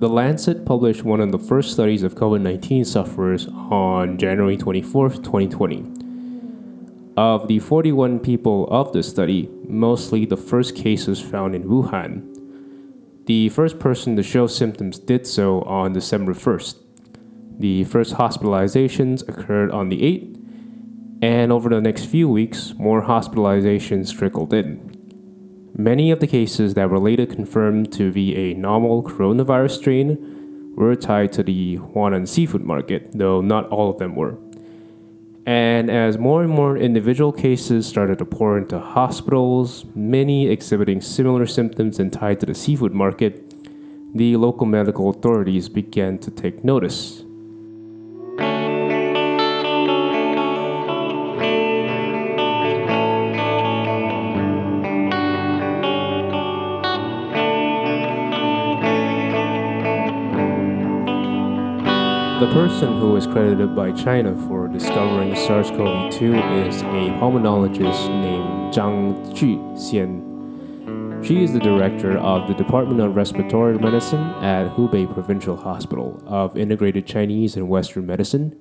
The 0.00 0.08
Lancet 0.08 0.64
published 0.64 1.02
one 1.02 1.20
of 1.20 1.32
the 1.32 1.38
first 1.40 1.72
studies 1.72 2.02
of 2.02 2.14
COVID 2.14 2.40
19 2.40 2.86
sufferers 2.86 3.46
on 3.48 4.16
January 4.16 4.56
24th, 4.56 5.16
2020. 5.24 5.97
Of 7.18 7.48
the 7.48 7.58
41 7.58 8.20
people 8.20 8.68
of 8.68 8.92
the 8.92 9.02
study, 9.02 9.50
mostly 9.66 10.24
the 10.24 10.36
first 10.36 10.76
cases 10.76 11.20
found 11.20 11.56
in 11.56 11.64
Wuhan. 11.64 12.22
The 13.26 13.48
first 13.48 13.80
person 13.80 14.14
to 14.14 14.22
show 14.22 14.46
symptoms 14.46 15.00
did 15.00 15.26
so 15.26 15.62
on 15.62 15.94
December 15.94 16.32
1st. 16.32 16.76
The 17.58 17.82
first 17.82 18.14
hospitalizations 18.14 19.28
occurred 19.28 19.72
on 19.72 19.88
the 19.88 20.00
8th, 20.00 20.40
and 21.20 21.50
over 21.50 21.68
the 21.68 21.80
next 21.80 22.04
few 22.04 22.28
weeks, 22.28 22.74
more 22.78 23.02
hospitalizations 23.02 24.16
trickled 24.16 24.54
in. 24.54 24.78
Many 25.76 26.12
of 26.12 26.20
the 26.20 26.28
cases 26.28 26.74
that 26.74 26.88
were 26.88 27.00
later 27.00 27.26
confirmed 27.26 27.92
to 27.94 28.12
be 28.12 28.36
a 28.36 28.54
novel 28.54 29.02
coronavirus 29.02 29.72
strain 29.72 30.72
were 30.76 30.94
tied 30.94 31.32
to 31.32 31.42
the 31.42 31.78
Huanan 31.78 32.28
seafood 32.28 32.62
market, 32.62 33.10
though 33.12 33.40
not 33.40 33.68
all 33.70 33.90
of 33.90 33.98
them 33.98 34.14
were. 34.14 34.38
And 35.48 35.90
as 35.90 36.18
more 36.18 36.42
and 36.42 36.52
more 36.52 36.76
individual 36.76 37.32
cases 37.32 37.86
started 37.86 38.18
to 38.18 38.26
pour 38.26 38.58
into 38.58 38.78
hospitals, 38.78 39.86
many 39.94 40.46
exhibiting 40.46 41.00
similar 41.00 41.46
symptoms 41.46 41.98
and 41.98 42.12
tied 42.12 42.40
to 42.40 42.46
the 42.46 42.54
seafood 42.54 42.92
market, 42.92 43.54
the 44.14 44.36
local 44.36 44.66
medical 44.66 45.08
authorities 45.08 45.70
began 45.70 46.18
to 46.18 46.30
take 46.30 46.64
notice. 46.64 47.17
The 62.48 62.54
person 62.54 62.98
who 62.98 63.14
is 63.16 63.26
credited 63.26 63.76
by 63.76 63.92
China 63.92 64.34
for 64.48 64.68
discovering 64.68 65.36
SARS 65.36 65.70
CoV 65.70 66.10
2 66.10 66.34
is 66.34 66.80
a 66.80 67.12
pulmonologist 67.20 68.08
named 68.08 68.72
Zhang 68.72 69.22
Jixian. 69.34 71.22
She 71.22 71.44
is 71.44 71.52
the 71.52 71.60
director 71.60 72.16
of 72.16 72.48
the 72.48 72.54
Department 72.54 73.02
of 73.02 73.14
Respiratory 73.14 73.78
Medicine 73.78 74.30
at 74.42 74.74
Hubei 74.74 75.12
Provincial 75.12 75.58
Hospital 75.58 76.22
of 76.26 76.56
Integrated 76.56 77.06
Chinese 77.06 77.54
and 77.54 77.68
Western 77.68 78.06
Medicine, 78.06 78.58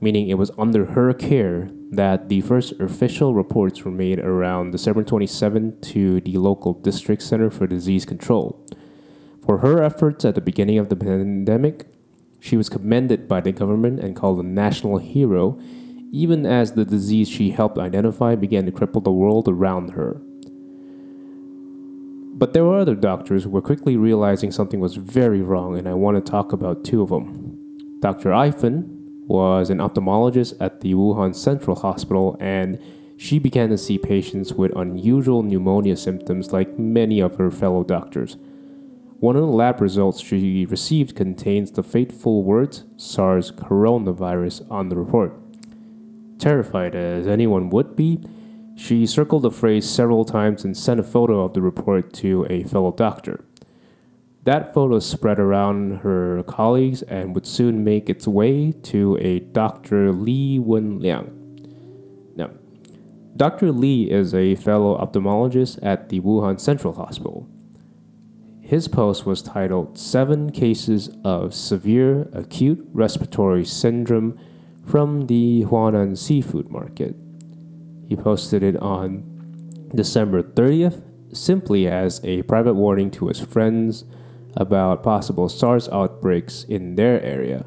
meaning 0.00 0.28
it 0.28 0.38
was 0.38 0.52
under 0.56 0.84
her 0.86 1.12
care 1.12 1.68
that 1.90 2.28
the 2.28 2.40
first 2.40 2.74
official 2.78 3.34
reports 3.34 3.84
were 3.84 3.90
made 3.90 4.20
around 4.20 4.70
December 4.70 5.02
27 5.02 5.80
to 5.80 6.20
the 6.20 6.38
local 6.38 6.72
district 6.72 7.22
center 7.22 7.50
for 7.50 7.66
disease 7.66 8.06
control. 8.06 8.64
For 9.44 9.58
her 9.58 9.82
efforts 9.82 10.24
at 10.24 10.36
the 10.36 10.40
beginning 10.40 10.78
of 10.78 10.88
the 10.88 10.96
pandemic, 10.96 11.86
she 12.44 12.58
was 12.58 12.68
commended 12.68 13.26
by 13.26 13.40
the 13.40 13.52
government 13.52 14.00
and 14.00 14.14
called 14.14 14.38
a 14.38 14.42
national 14.46 14.98
hero, 14.98 15.58
even 16.12 16.44
as 16.44 16.72
the 16.72 16.84
disease 16.84 17.26
she 17.26 17.52
helped 17.52 17.78
identify 17.78 18.34
began 18.34 18.66
to 18.66 18.70
cripple 18.70 19.02
the 19.02 19.10
world 19.10 19.48
around 19.48 19.92
her. 19.92 20.20
But 22.36 22.52
there 22.52 22.66
were 22.66 22.78
other 22.78 22.96
doctors 22.96 23.44
who 23.44 23.48
were 23.48 23.62
quickly 23.62 23.96
realizing 23.96 24.52
something 24.52 24.78
was 24.78 24.96
very 24.96 25.40
wrong, 25.40 25.78
and 25.78 25.88
I 25.88 25.94
want 25.94 26.22
to 26.22 26.30
talk 26.30 26.52
about 26.52 26.84
two 26.84 27.00
of 27.00 27.08
them. 27.08 27.56
Dr. 28.00 28.30
Ai 28.34 28.50
Fen 28.50 29.22
was 29.26 29.70
an 29.70 29.78
ophthalmologist 29.78 30.52
at 30.60 30.82
the 30.82 30.92
Wuhan 30.92 31.34
Central 31.34 31.76
Hospital, 31.76 32.36
and 32.40 32.78
she 33.16 33.38
began 33.38 33.70
to 33.70 33.78
see 33.78 33.96
patients 33.96 34.52
with 34.52 34.76
unusual 34.76 35.42
pneumonia 35.42 35.96
symptoms 35.96 36.52
like 36.52 36.78
many 36.78 37.20
of 37.20 37.36
her 37.36 37.50
fellow 37.50 37.84
doctors. 37.84 38.36
One 39.24 39.36
of 39.36 39.42
the 39.42 39.48
lab 39.48 39.80
results 39.80 40.20
she 40.20 40.66
received 40.66 41.16
contains 41.16 41.70
the 41.70 41.82
fateful 41.82 42.42
words 42.42 42.84
SARS 42.98 43.50
coronavirus 43.52 44.70
on 44.70 44.90
the 44.90 44.96
report. 44.96 45.32
Terrified 46.38 46.94
as 46.94 47.26
anyone 47.26 47.70
would 47.70 47.96
be, 47.96 48.20
she 48.76 49.06
circled 49.06 49.44
the 49.44 49.50
phrase 49.50 49.88
several 49.88 50.26
times 50.26 50.62
and 50.62 50.76
sent 50.76 51.00
a 51.00 51.02
photo 51.02 51.42
of 51.42 51.54
the 51.54 51.62
report 51.62 52.12
to 52.20 52.46
a 52.50 52.64
fellow 52.64 52.92
doctor. 52.92 53.42
That 54.42 54.74
photo 54.74 54.98
spread 54.98 55.38
around 55.38 56.00
her 56.00 56.42
colleagues 56.42 57.00
and 57.00 57.34
would 57.34 57.46
soon 57.46 57.82
make 57.82 58.10
its 58.10 58.28
way 58.28 58.72
to 58.92 59.16
a 59.22 59.38
Dr. 59.40 60.12
Li 60.12 60.58
Wenliang. 60.58 61.30
Now, 62.36 62.50
Dr. 63.38 63.72
Li 63.72 64.10
is 64.10 64.34
a 64.34 64.54
fellow 64.56 64.98
ophthalmologist 64.98 65.78
at 65.82 66.10
the 66.10 66.20
Wuhan 66.20 66.60
Central 66.60 66.92
Hospital. 66.96 67.48
His 68.74 68.88
post 68.88 69.24
was 69.24 69.40
titled 69.40 69.96
Seven 69.96 70.50
Cases 70.50 71.08
of 71.22 71.54
Severe 71.54 72.28
Acute 72.32 72.84
Respiratory 72.92 73.64
Syndrome 73.64 74.36
from 74.84 75.28
the 75.28 75.62
Huanan 75.66 76.18
Seafood 76.18 76.70
Market. 76.70 77.14
He 78.08 78.16
posted 78.16 78.64
it 78.64 78.76
on 78.78 79.90
December 79.94 80.42
30th 80.42 81.04
simply 81.32 81.86
as 81.86 82.20
a 82.24 82.42
private 82.42 82.74
warning 82.74 83.12
to 83.12 83.28
his 83.28 83.38
friends 83.38 84.06
about 84.56 85.04
possible 85.04 85.48
SARS 85.48 85.88
outbreaks 85.90 86.64
in 86.64 86.96
their 86.96 87.22
area, 87.22 87.66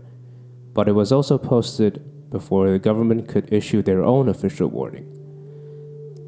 but 0.74 0.90
it 0.90 0.92
was 0.92 1.14
also 1.14 1.38
posted 1.38 2.04
before 2.30 2.70
the 2.70 2.80
government 2.80 3.30
could 3.30 3.48
issue 3.54 3.82
their 3.82 4.04
own 4.04 4.28
official 4.28 4.68
warning. 4.68 5.08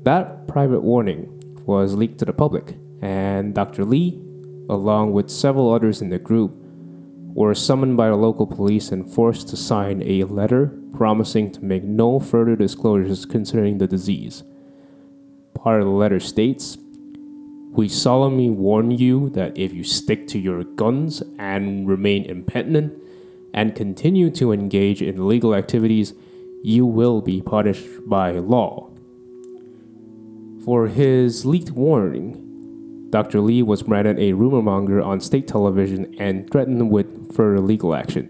That 0.03 0.47
private 0.47 0.83
warning 0.83 1.63
was 1.65 1.95
leaked 1.95 2.19
to 2.19 2.25
the 2.25 2.31
public, 2.31 2.77
and 3.01 3.53
Dr. 3.53 3.83
Li 3.83 4.23
along 4.69 5.11
with 5.11 5.29
several 5.29 5.73
others 5.73 6.01
in 6.01 6.09
the 6.09 6.19
group, 6.19 6.51
were 7.33 7.55
summoned 7.55 7.97
by 7.97 8.09
the 8.09 8.15
local 8.15 8.47
police 8.47 8.91
and 8.91 9.11
forced 9.11 9.47
to 9.49 9.57
sign 9.57 10.01
a 10.03 10.23
letter 10.25 10.77
promising 10.93 11.51
to 11.51 11.63
make 11.63 11.83
no 11.83 12.19
further 12.19 12.55
disclosures 12.55 13.25
concerning 13.25 13.77
the 13.77 13.87
disease. 13.87 14.43
Part 15.53 15.81
of 15.81 15.87
the 15.87 15.93
letter 15.93 16.19
states 16.19 16.77
We 17.71 17.87
solemnly 17.87 18.49
warn 18.49 18.91
you 18.91 19.29
that 19.31 19.57
if 19.57 19.73
you 19.73 19.83
stick 19.83 20.27
to 20.29 20.39
your 20.39 20.63
guns 20.63 21.21
and 21.37 21.87
remain 21.87 22.25
impenitent 22.25 22.93
and 23.53 23.75
continue 23.75 24.29
to 24.31 24.51
engage 24.51 25.01
in 25.01 25.17
illegal 25.17 25.55
activities, 25.55 26.13
you 26.63 26.85
will 26.85 27.21
be 27.21 27.41
punished 27.41 27.87
by 28.05 28.31
law. 28.31 28.89
For 30.65 30.87
his 30.87 31.45
leaked 31.45 31.71
warning, 31.71 32.48
Dr. 33.09 33.41
Li 33.41 33.63
was 33.63 33.81
branded 33.81 34.19
a 34.19 34.33
rumor 34.33 34.61
monger 34.61 35.01
on 35.01 35.19
state 35.19 35.47
television 35.47 36.13
and 36.19 36.49
threatened 36.51 36.91
with 36.91 37.33
further 37.33 37.59
legal 37.59 37.95
action. 37.95 38.29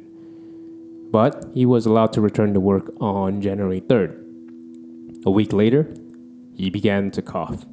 But 1.11 1.45
he 1.53 1.65
was 1.65 1.85
allowed 1.85 2.13
to 2.13 2.21
return 2.21 2.53
to 2.53 2.59
work 2.59 2.91
on 3.01 3.41
January 3.41 3.81
3rd. 3.81 5.25
A 5.25 5.31
week 5.31 5.51
later, 5.51 5.93
he 6.55 6.69
began 6.69 7.11
to 7.11 7.21
cough. 7.21 7.65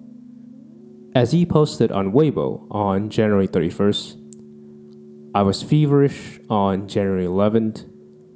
As 1.15 1.31
he 1.31 1.47
posted 1.47 1.93
on 1.93 2.13
Weibo 2.13 2.67
on 2.71 3.09
January 3.09 3.47
31st, 3.47 4.23
I 5.35 5.43
was 5.43 5.63
feverish 5.63 6.41
on 6.51 6.89
January 6.89 7.27
11th 7.27 7.89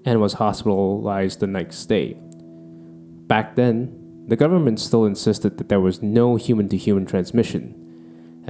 and 0.05 0.21
was 0.21 0.35
hospitalized 0.35 1.41
the 1.41 1.47
next 1.47 1.87
day. 1.87 2.17
Back 3.27 3.57
then, 3.57 4.25
the 4.29 4.37
government 4.37 4.79
still 4.79 5.05
insisted 5.05 5.59
that 5.59 5.69
there 5.69 5.81
was 5.81 6.03
no 6.03 6.37
human 6.37 6.69
to 6.69 6.77
human 6.77 7.05
transmission 7.05 7.80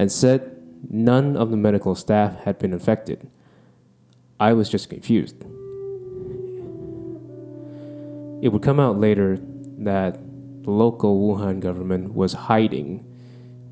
and 0.01 0.11
said 0.11 0.57
none 0.89 1.37
of 1.37 1.51
the 1.51 1.57
medical 1.57 1.93
staff 1.93 2.43
had 2.43 2.57
been 2.57 2.73
infected. 2.73 3.29
I 4.39 4.51
was 4.53 4.67
just 4.67 4.89
confused. 4.89 5.35
It 8.41 8.49
would 8.51 8.63
come 8.63 8.79
out 8.79 8.97
later 8.97 9.39
that 9.77 10.15
the 10.63 10.71
local 10.71 11.21
Wuhan 11.21 11.59
government 11.59 12.15
was 12.15 12.33
hiding 12.33 13.05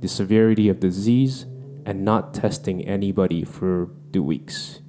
the 0.01 0.07
severity 0.07 0.69
of 0.69 0.81
the 0.81 0.89
disease 0.89 1.47
and 1.83 2.05
not 2.05 2.35
testing 2.35 2.85
anybody 2.85 3.43
for 3.43 3.89
two 4.13 4.21
weeks. 4.21 4.81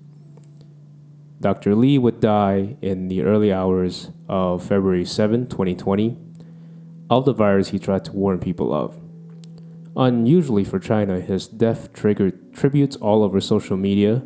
Dr. 1.40 1.74
Li 1.74 1.96
would 1.96 2.20
die 2.20 2.76
in 2.82 3.08
the 3.08 3.22
early 3.22 3.50
hours 3.50 4.10
of 4.28 4.62
February 4.62 5.06
7, 5.06 5.46
2020, 5.46 6.18
of 7.08 7.24
the 7.24 7.32
virus 7.32 7.70
he 7.70 7.78
tried 7.78 8.04
to 8.04 8.12
warn 8.12 8.38
people 8.38 8.74
of. 8.74 9.00
Unusually 9.96 10.64
for 10.64 10.78
China, 10.78 11.20
his 11.20 11.48
death 11.48 11.92
triggered 11.92 12.52
tributes 12.54 12.96
all 12.96 13.22
over 13.24 13.40
social 13.40 13.76
media 13.76 14.22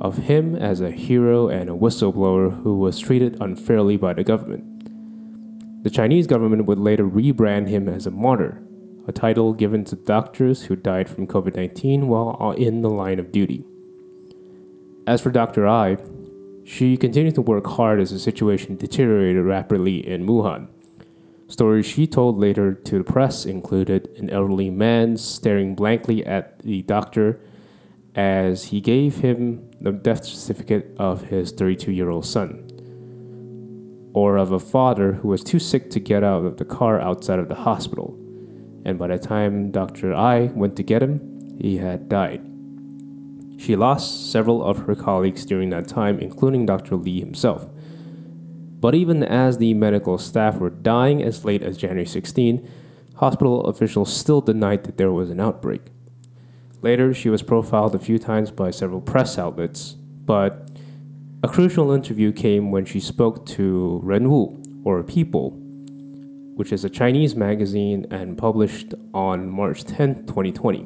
of 0.00 0.16
him 0.18 0.54
as 0.54 0.80
a 0.80 0.90
hero 0.90 1.48
and 1.48 1.68
a 1.68 1.74
whistleblower 1.74 2.62
who 2.62 2.78
was 2.78 2.98
treated 2.98 3.36
unfairly 3.40 3.96
by 3.96 4.12
the 4.12 4.24
government. 4.24 4.64
The 5.84 5.90
Chinese 5.90 6.26
government 6.26 6.66
would 6.66 6.78
later 6.78 7.04
rebrand 7.04 7.68
him 7.68 7.88
as 7.88 8.06
a 8.06 8.10
martyr, 8.10 8.62
a 9.08 9.12
title 9.12 9.52
given 9.52 9.84
to 9.86 9.96
doctors 9.96 10.64
who 10.64 10.76
died 10.76 11.08
from 11.08 11.26
COVID 11.26 11.56
19 11.56 12.06
while 12.06 12.52
in 12.52 12.82
the 12.82 12.90
line 12.90 13.18
of 13.18 13.32
duty. 13.32 13.64
As 15.06 15.20
for 15.20 15.30
Dr. 15.30 15.66
Ai, 15.66 15.96
she 16.64 16.96
continued 16.96 17.34
to 17.34 17.42
work 17.42 17.66
hard 17.66 18.00
as 18.00 18.12
the 18.12 18.20
situation 18.20 18.76
deteriorated 18.76 19.44
rapidly 19.44 20.06
in 20.06 20.26
Wuhan. 20.26 20.68
Stories 21.52 21.84
she 21.84 22.06
told 22.06 22.38
later 22.38 22.72
to 22.72 22.96
the 22.96 23.04
press 23.04 23.44
included 23.44 24.08
an 24.16 24.30
elderly 24.30 24.70
man 24.70 25.18
staring 25.18 25.74
blankly 25.74 26.24
at 26.24 26.58
the 26.60 26.80
doctor 26.80 27.40
as 28.14 28.64
he 28.68 28.80
gave 28.80 29.18
him 29.18 29.70
the 29.78 29.92
death 29.92 30.24
certificate 30.24 30.96
of 30.98 31.24
his 31.24 31.52
32 31.52 31.92
year 31.92 32.08
old 32.08 32.24
son, 32.24 32.66
or 34.14 34.38
of 34.38 34.50
a 34.50 34.58
father 34.58 35.12
who 35.12 35.28
was 35.28 35.44
too 35.44 35.58
sick 35.58 35.90
to 35.90 36.00
get 36.00 36.24
out 36.24 36.46
of 36.46 36.56
the 36.56 36.64
car 36.64 36.98
outside 36.98 37.38
of 37.38 37.48
the 37.48 37.54
hospital, 37.54 38.18
and 38.86 38.98
by 38.98 39.08
the 39.08 39.18
time 39.18 39.70
Dr. 39.70 40.14
Ai 40.14 40.46
went 40.54 40.74
to 40.76 40.82
get 40.82 41.02
him, 41.02 41.58
he 41.60 41.76
had 41.76 42.08
died. 42.08 42.40
She 43.58 43.76
lost 43.76 44.32
several 44.32 44.64
of 44.64 44.86
her 44.86 44.94
colleagues 44.94 45.44
during 45.44 45.68
that 45.68 45.86
time, 45.86 46.18
including 46.18 46.64
Dr. 46.64 46.96
Li 46.96 47.20
himself. 47.20 47.66
But 48.82 48.96
even 48.96 49.22
as 49.22 49.58
the 49.58 49.74
medical 49.74 50.18
staff 50.18 50.58
were 50.58 50.68
dying 50.68 51.22
as 51.22 51.44
late 51.44 51.62
as 51.62 51.76
January 51.76 52.04
16, 52.04 52.68
hospital 53.14 53.64
officials 53.66 54.12
still 54.12 54.40
denied 54.40 54.82
that 54.82 54.96
there 54.96 55.12
was 55.12 55.30
an 55.30 55.38
outbreak. 55.38 55.82
Later, 56.82 57.14
she 57.14 57.30
was 57.30 57.44
profiled 57.44 57.94
a 57.94 58.00
few 58.00 58.18
times 58.18 58.50
by 58.50 58.72
several 58.72 59.00
press 59.00 59.38
outlets, 59.38 59.92
but 59.92 60.68
a 61.44 61.48
crucial 61.48 61.92
interview 61.92 62.32
came 62.32 62.72
when 62.72 62.84
she 62.84 62.98
spoke 62.98 63.46
to 63.46 64.02
Renwu, 64.04 64.82
or 64.84 65.00
People, 65.04 65.52
which 66.56 66.72
is 66.72 66.84
a 66.84 66.90
Chinese 66.90 67.36
magazine 67.36 68.04
and 68.10 68.36
published 68.36 68.94
on 69.14 69.48
March 69.48 69.84
10, 69.84 70.26
2020. 70.26 70.80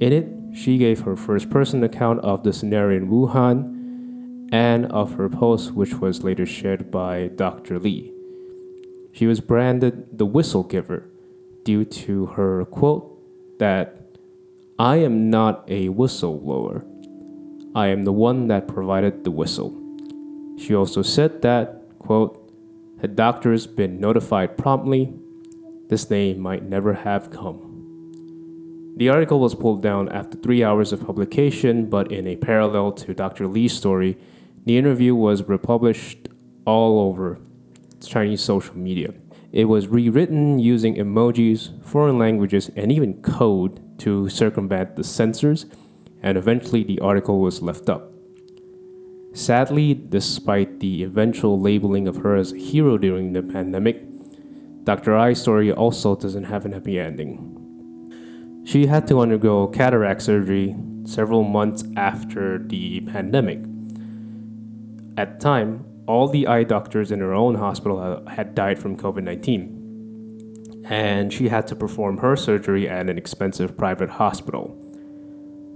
In 0.00 0.12
it, 0.12 0.28
she 0.52 0.78
gave 0.78 1.02
her 1.02 1.14
first 1.14 1.48
person 1.48 1.84
account 1.84 2.18
of 2.24 2.42
the 2.42 2.52
scenario 2.52 2.98
in 2.98 3.08
Wuhan 3.08 3.81
and 4.52 4.84
of 4.92 5.14
her 5.14 5.30
post, 5.30 5.72
which 5.72 5.94
was 5.94 6.22
later 6.22 6.44
shared 6.44 6.90
by 6.90 7.28
Dr. 7.28 7.78
Li. 7.78 8.12
She 9.12 9.26
was 9.26 9.40
branded 9.40 10.18
the 10.18 10.26
whistle 10.26 10.62
giver 10.62 11.08
due 11.64 11.84
to 11.86 12.26
her 12.26 12.64
quote 12.66 13.08
that 13.58 14.02
I 14.78 14.96
am 14.96 15.30
not 15.30 15.64
a 15.68 15.88
whistleblower. 15.88 16.84
I 17.74 17.88
am 17.88 18.04
the 18.04 18.12
one 18.12 18.48
that 18.48 18.68
provided 18.68 19.24
the 19.24 19.30
whistle. 19.30 19.78
She 20.58 20.74
also 20.74 21.00
said 21.00 21.40
that, 21.42 21.82
quote, 21.98 22.38
had 23.00 23.16
doctors 23.16 23.66
been 23.66 23.98
notified 23.98 24.58
promptly, 24.58 25.14
this 25.88 26.04
day 26.04 26.34
might 26.34 26.62
never 26.62 26.92
have 26.94 27.30
come. 27.30 27.72
The 28.96 29.08
article 29.08 29.40
was 29.40 29.54
pulled 29.54 29.82
down 29.82 30.10
after 30.10 30.36
three 30.36 30.62
hours 30.62 30.92
of 30.92 31.04
publication, 31.04 31.86
but 31.86 32.12
in 32.12 32.26
a 32.26 32.36
parallel 32.36 32.92
to 32.92 33.14
Dr. 33.14 33.46
Li's 33.46 33.72
story, 33.72 34.18
the 34.64 34.78
interview 34.78 35.14
was 35.14 35.42
republished 35.44 36.28
all 36.64 37.00
over 37.00 37.38
Chinese 38.00 38.42
social 38.42 38.76
media. 38.76 39.14
It 39.52 39.66
was 39.66 39.88
rewritten 39.88 40.58
using 40.58 40.96
emojis, 40.96 41.84
foreign 41.84 42.18
languages, 42.18 42.70
and 42.74 42.90
even 42.90 43.20
code 43.22 43.80
to 44.00 44.28
circumvent 44.28 44.96
the 44.96 45.04
censors, 45.04 45.66
and 46.22 46.38
eventually 46.38 46.82
the 46.82 47.00
article 47.00 47.40
was 47.40 47.60
left 47.62 47.90
up. 47.90 48.12
Sadly, 49.34 49.94
despite 49.94 50.80
the 50.80 51.02
eventual 51.02 51.60
labeling 51.60 52.06
of 52.06 52.16
her 52.16 52.36
as 52.36 52.52
a 52.52 52.58
hero 52.58 52.98
during 52.98 53.32
the 53.32 53.42
pandemic, 53.42 54.02
Dr. 54.84 55.16
Ai's 55.16 55.40
story 55.40 55.72
also 55.72 56.16
doesn't 56.16 56.44
have 56.44 56.64
an 56.64 56.72
happy 56.72 56.98
ending. 56.98 58.62
She 58.64 58.86
had 58.86 59.06
to 59.08 59.20
undergo 59.20 59.68
cataract 59.68 60.22
surgery 60.22 60.76
several 61.04 61.44
months 61.44 61.84
after 61.96 62.58
the 62.58 63.00
pandemic. 63.00 63.60
At 65.16 65.38
the 65.38 65.44
time, 65.44 65.84
all 66.06 66.28
the 66.28 66.46
eye 66.46 66.64
doctors 66.64 67.12
in 67.12 67.20
her 67.20 67.34
own 67.34 67.54
hospital 67.54 68.26
had 68.28 68.54
died 68.54 68.78
from 68.78 68.96
COVID 68.96 69.22
19, 69.22 70.84
and 70.88 71.32
she 71.32 71.48
had 71.48 71.66
to 71.68 71.76
perform 71.76 72.18
her 72.18 72.36
surgery 72.36 72.88
at 72.88 73.08
an 73.08 73.18
expensive 73.18 73.76
private 73.76 74.10
hospital. 74.10 74.76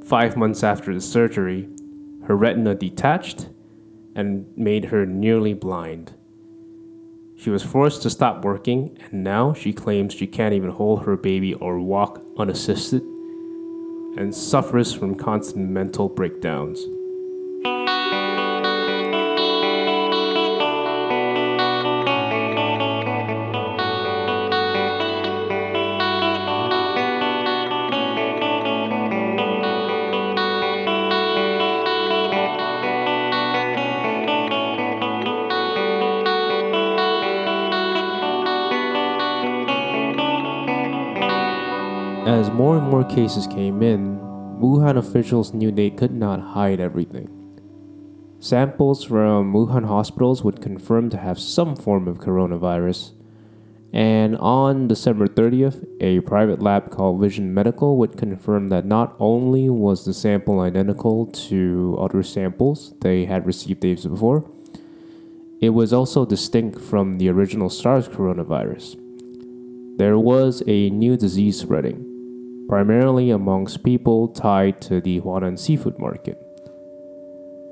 Five 0.04 0.36
months 0.36 0.62
after 0.62 0.94
the 0.94 1.00
surgery, 1.00 1.68
her 2.24 2.36
retina 2.36 2.74
detached 2.74 3.48
and 4.14 4.46
made 4.56 4.86
her 4.86 5.04
nearly 5.04 5.52
blind. 5.52 6.14
She 7.36 7.50
was 7.50 7.62
forced 7.62 8.02
to 8.02 8.10
stop 8.10 8.44
working, 8.44 8.96
and 9.04 9.22
now 9.22 9.52
she 9.52 9.72
claims 9.74 10.14
she 10.14 10.26
can't 10.26 10.54
even 10.54 10.70
hold 10.70 11.04
her 11.04 11.16
baby 11.16 11.52
or 11.52 11.78
walk 11.78 12.22
unassisted 12.38 13.02
and 14.16 14.34
suffers 14.34 14.94
from 14.94 15.14
constant 15.14 15.68
mental 15.68 16.08
breakdowns. 16.08 16.86
Cases 43.16 43.46
came 43.46 43.82
in, 43.82 44.18
Wuhan 44.60 44.98
officials 44.98 45.54
knew 45.54 45.72
they 45.72 45.88
could 45.88 46.12
not 46.12 46.52
hide 46.52 46.80
everything. 46.80 47.30
Samples 48.40 49.04
from 49.04 49.54
Wuhan 49.54 49.86
hospitals 49.86 50.44
would 50.44 50.60
confirm 50.60 51.08
to 51.08 51.16
have 51.16 51.38
some 51.38 51.76
form 51.76 52.08
of 52.08 52.18
coronavirus. 52.18 53.12
And 53.90 54.36
on 54.36 54.86
December 54.86 55.28
30th, 55.28 55.86
a 55.98 56.20
private 56.20 56.60
lab 56.60 56.90
called 56.90 57.18
Vision 57.18 57.54
Medical 57.54 57.96
would 57.96 58.18
confirm 58.18 58.68
that 58.68 58.84
not 58.84 59.16
only 59.18 59.70
was 59.70 60.04
the 60.04 60.12
sample 60.12 60.60
identical 60.60 61.24
to 61.48 61.96
other 61.98 62.22
samples 62.22 62.92
they 63.00 63.24
had 63.24 63.46
received 63.46 63.80
days 63.80 64.04
before, 64.04 64.44
it 65.62 65.70
was 65.70 65.90
also 65.94 66.26
distinct 66.26 66.82
from 66.82 67.16
the 67.16 67.30
original 67.30 67.70
SARS 67.70 68.08
coronavirus. 68.08 69.00
There 69.96 70.18
was 70.18 70.62
a 70.66 70.90
new 70.90 71.16
disease 71.16 71.58
spreading 71.58 72.15
primarily 72.68 73.30
amongst 73.30 73.84
people 73.84 74.28
tied 74.28 74.80
to 74.82 75.00
the 75.00 75.20
Huanan 75.20 75.58
seafood 75.58 75.98
market. 75.98 76.38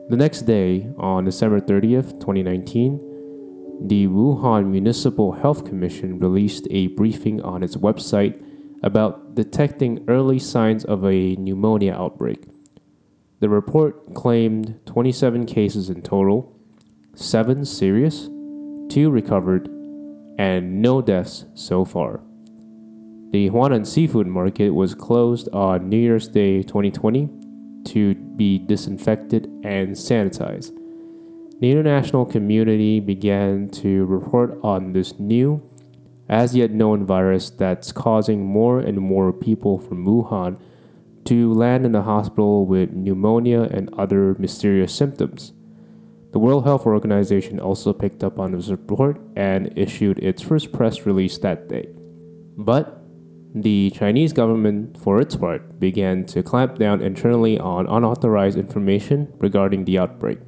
The 0.09 0.17
next 0.17 0.43
day, 0.43 0.89
on 0.99 1.25
December 1.25 1.61
30th, 1.61 2.21
2019, 2.21 3.15
the 3.83 4.07
Wuhan 4.07 4.67
Municipal 4.67 5.33
Health 5.33 5.65
Commission 5.65 6.19
released 6.19 6.67
a 6.71 6.89
briefing 6.89 7.43
on 7.43 7.63
its 7.63 7.77
website 7.77 8.41
about 8.83 9.35
detecting 9.35 10.05
early 10.09 10.39
signs 10.39 10.85
of 10.85 11.05
a 11.05 11.35
pneumonia 11.37 11.95
outbreak. 11.95 12.45
The 13.41 13.49
report 13.49 14.15
claimed 14.15 14.79
27 14.87 15.47
cases 15.47 15.91
in 15.91 16.03
total, 16.03 16.55
7 17.15 17.65
serious, 17.65 18.29
2 18.91 19.11
recovered, 19.11 19.69
and 20.39 20.81
no 20.81 21.01
deaths 21.01 21.47
so 21.55 21.85
far. 21.85 22.21
The 23.35 23.51
Huanan 23.51 23.85
Seafood 23.85 24.29
Market 24.29 24.71
was 24.71 24.95
closed 24.95 25.49
on 25.53 25.89
New 25.89 25.97
Year's 25.97 26.29
Day 26.29 26.63
2020 26.63 27.29
to 27.87 28.15
be 28.15 28.61
disinfected 28.61 29.47
and 29.65 29.97
sanitized. 29.97 30.71
The 31.59 31.73
international 31.73 32.27
community 32.27 33.01
began 33.01 33.71
to 33.71 34.05
report 34.05 34.57
on 34.63 34.93
this 34.93 35.19
new, 35.19 35.69
as 36.29 36.55
yet 36.55 36.71
known 36.71 37.05
virus 37.05 37.51
that's 37.51 37.91
causing 37.91 38.47
more 38.47 38.79
and 38.79 39.01
more 39.01 39.33
people 39.33 39.81
from 39.81 40.07
Wuhan 40.07 40.57
to 41.25 41.53
land 41.53 41.85
in 41.85 41.91
the 41.91 42.03
hospital 42.03 42.67
with 42.67 42.93
pneumonia 42.93 43.63
and 43.63 43.93
other 43.95 44.37
mysterious 44.39 44.95
symptoms. 44.95 45.53
The 46.31 46.39
World 46.39 46.63
Health 46.63 46.87
Organization 46.87 47.59
also 47.59 47.93
picked 47.93 48.23
up 48.23 48.39
on 48.39 48.53
this 48.53 48.69
report 48.69 49.21
and 49.35 49.77
issued 49.77 50.21
its 50.21 50.41
first 50.41 50.71
press 50.71 51.05
release 51.05 51.37
that 51.39 51.69
day. 51.69 51.89
But 52.57 53.01
the 53.55 53.91
Chinese 53.95 54.33
government, 54.33 54.99
for 54.99 55.21
its 55.21 55.37
part, 55.37 55.79
began 55.79 56.27
to 56.27 56.43
clamp 56.43 56.77
down 56.77 57.01
internally 57.01 57.59
on 57.59 57.87
unauthorized 57.87 58.59
information 58.59 59.33
regarding 59.39 59.85
the 59.85 59.97
outbreak. 59.97 60.41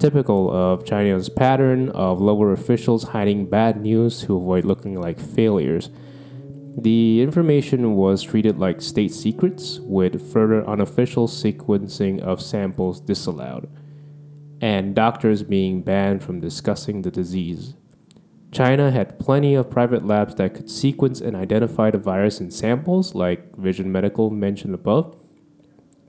Typical 0.00 0.50
of 0.50 0.84
China's 0.84 1.28
pattern 1.28 1.90
of 1.90 2.20
lower 2.20 2.52
officials 2.52 3.04
hiding 3.04 3.46
bad 3.46 3.80
news 3.80 4.22
to 4.22 4.36
avoid 4.36 4.64
looking 4.64 5.00
like 5.00 5.20
failures, 5.20 5.90
the 6.80 7.22
information 7.22 7.96
was 7.96 8.22
treated 8.22 8.58
like 8.58 8.80
state 8.80 9.12
secrets, 9.12 9.80
with 9.82 10.32
further 10.32 10.68
unofficial 10.68 11.26
sequencing 11.26 12.20
of 12.20 12.40
samples 12.40 13.00
disallowed, 13.00 13.68
and 14.60 14.94
doctors 14.94 15.42
being 15.42 15.82
banned 15.82 16.22
from 16.22 16.40
discussing 16.40 17.02
the 17.02 17.10
disease. 17.10 17.74
China 18.50 18.90
had 18.90 19.18
plenty 19.18 19.54
of 19.54 19.70
private 19.70 20.06
labs 20.06 20.34
that 20.36 20.54
could 20.54 20.70
sequence 20.70 21.20
and 21.20 21.36
identify 21.36 21.90
the 21.90 21.98
virus 21.98 22.40
in 22.40 22.50
samples, 22.50 23.14
like 23.14 23.54
Vision 23.56 23.92
Medical 23.92 24.30
mentioned 24.30 24.74
above, 24.74 25.14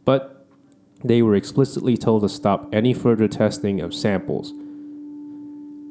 but 0.05 0.47
they 1.03 1.21
were 1.21 1.35
explicitly 1.35 1.97
told 1.97 2.21
to 2.23 2.29
stop 2.29 2.69
any 2.73 2.93
further 2.93 3.27
testing 3.27 3.81
of 3.81 3.93
samples. 3.93 4.51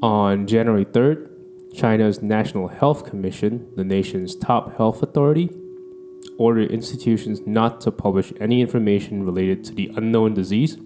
On 0.02 0.46
January 0.46 0.84
3rd, 0.84 1.28
China's 1.74 2.22
National 2.22 2.68
Health 2.68 3.04
Commission, 3.04 3.68
the 3.76 3.84
nation's 3.84 4.34
top 4.34 4.76
health 4.76 5.02
authority, 5.02 5.50
ordered 6.38 6.70
institutions 6.70 7.40
not 7.46 7.80
to 7.82 7.90
publish 7.90 8.32
any 8.40 8.60
information 8.60 9.24
related 9.24 9.64
to 9.64 9.74
the 9.74 9.90
unknown 9.96 10.34
disease 10.34 10.78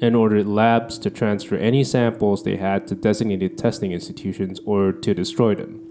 and 0.00 0.16
ordered 0.16 0.46
labs 0.46 0.98
to 0.98 1.10
transfer 1.10 1.56
any 1.56 1.84
samples 1.84 2.42
they 2.42 2.56
had 2.56 2.86
to 2.86 2.94
designated 2.94 3.58
testing 3.58 3.92
institutions 3.92 4.60
or 4.64 4.92
to 4.92 5.14
destroy 5.14 5.54
them. 5.54 5.86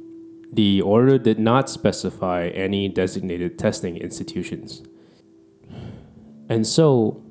The 0.52 0.82
order 0.82 1.20
did 1.20 1.38
not 1.38 1.70
specify 1.70 2.48
any 2.48 2.90
designated 2.90 3.60
testing 3.60 3.98
institutions. 3.98 4.82
And 6.50 6.66
so, 6.66 7.24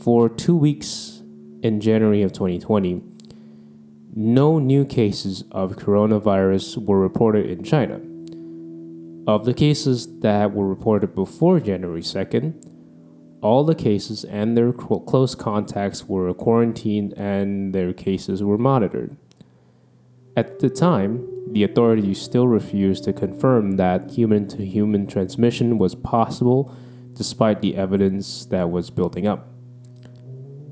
for 0.00 0.30
two 0.30 0.56
weeks 0.56 1.22
in 1.62 1.80
January 1.80 2.22
of 2.22 2.32
2020, 2.32 3.02
no 4.14 4.58
new 4.58 4.86
cases 4.86 5.44
of 5.52 5.76
coronavirus 5.76 6.84
were 6.86 6.98
reported 6.98 7.50
in 7.50 7.62
China. 7.62 8.00
Of 9.26 9.44
the 9.44 9.54
cases 9.54 10.20
that 10.20 10.52
were 10.52 10.66
reported 10.66 11.14
before 11.14 11.60
January 11.60 12.00
2nd, 12.00 12.71
all 13.42 13.64
the 13.64 13.74
cases 13.74 14.24
and 14.24 14.56
their 14.56 14.72
close 14.72 15.34
contacts 15.34 16.08
were 16.08 16.32
quarantined 16.32 17.12
and 17.14 17.74
their 17.74 17.92
cases 17.92 18.42
were 18.42 18.56
monitored. 18.56 19.16
At 20.36 20.60
the 20.60 20.70
time, 20.70 21.28
the 21.52 21.64
authorities 21.64 22.22
still 22.22 22.48
refused 22.48 23.04
to 23.04 23.12
confirm 23.12 23.72
that 23.72 24.12
human 24.12 24.48
to 24.48 24.64
human 24.64 25.06
transmission 25.06 25.76
was 25.76 25.94
possible 25.94 26.74
despite 27.14 27.60
the 27.60 27.76
evidence 27.76 28.46
that 28.46 28.70
was 28.70 28.90
building 28.90 29.26
up. 29.26 29.48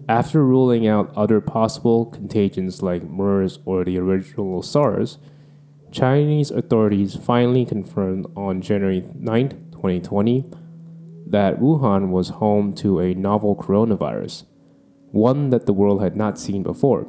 After 0.09 0.45
ruling 0.45 0.87
out 0.87 1.13
other 1.15 1.41
possible 1.41 2.07
contagions 2.07 2.83
like 2.83 3.03
MERS 3.03 3.59
or 3.65 3.85
the 3.85 3.99
original 3.99 4.63
SARS, 4.63 5.19
Chinese 5.93 6.51
authorities 6.51 7.17
finally 7.17 7.65
confirmed 7.65 8.27
on 8.37 8.63
January 8.63 9.05
9, 9.15 9.51
2020, 9.73 10.51
that 11.31 11.61
Wuhan 11.61 12.11
was 12.11 12.29
home 12.29 12.75
to 12.75 12.99
a 12.99 13.15
novel 13.15 13.55
coronavirus, 13.55 14.45
one 15.13 15.51
that 15.51 15.67
the 15.67 15.73
world 15.73 16.03
had 16.03 16.17
not 16.17 16.39
seen 16.39 16.63
before. 16.63 17.07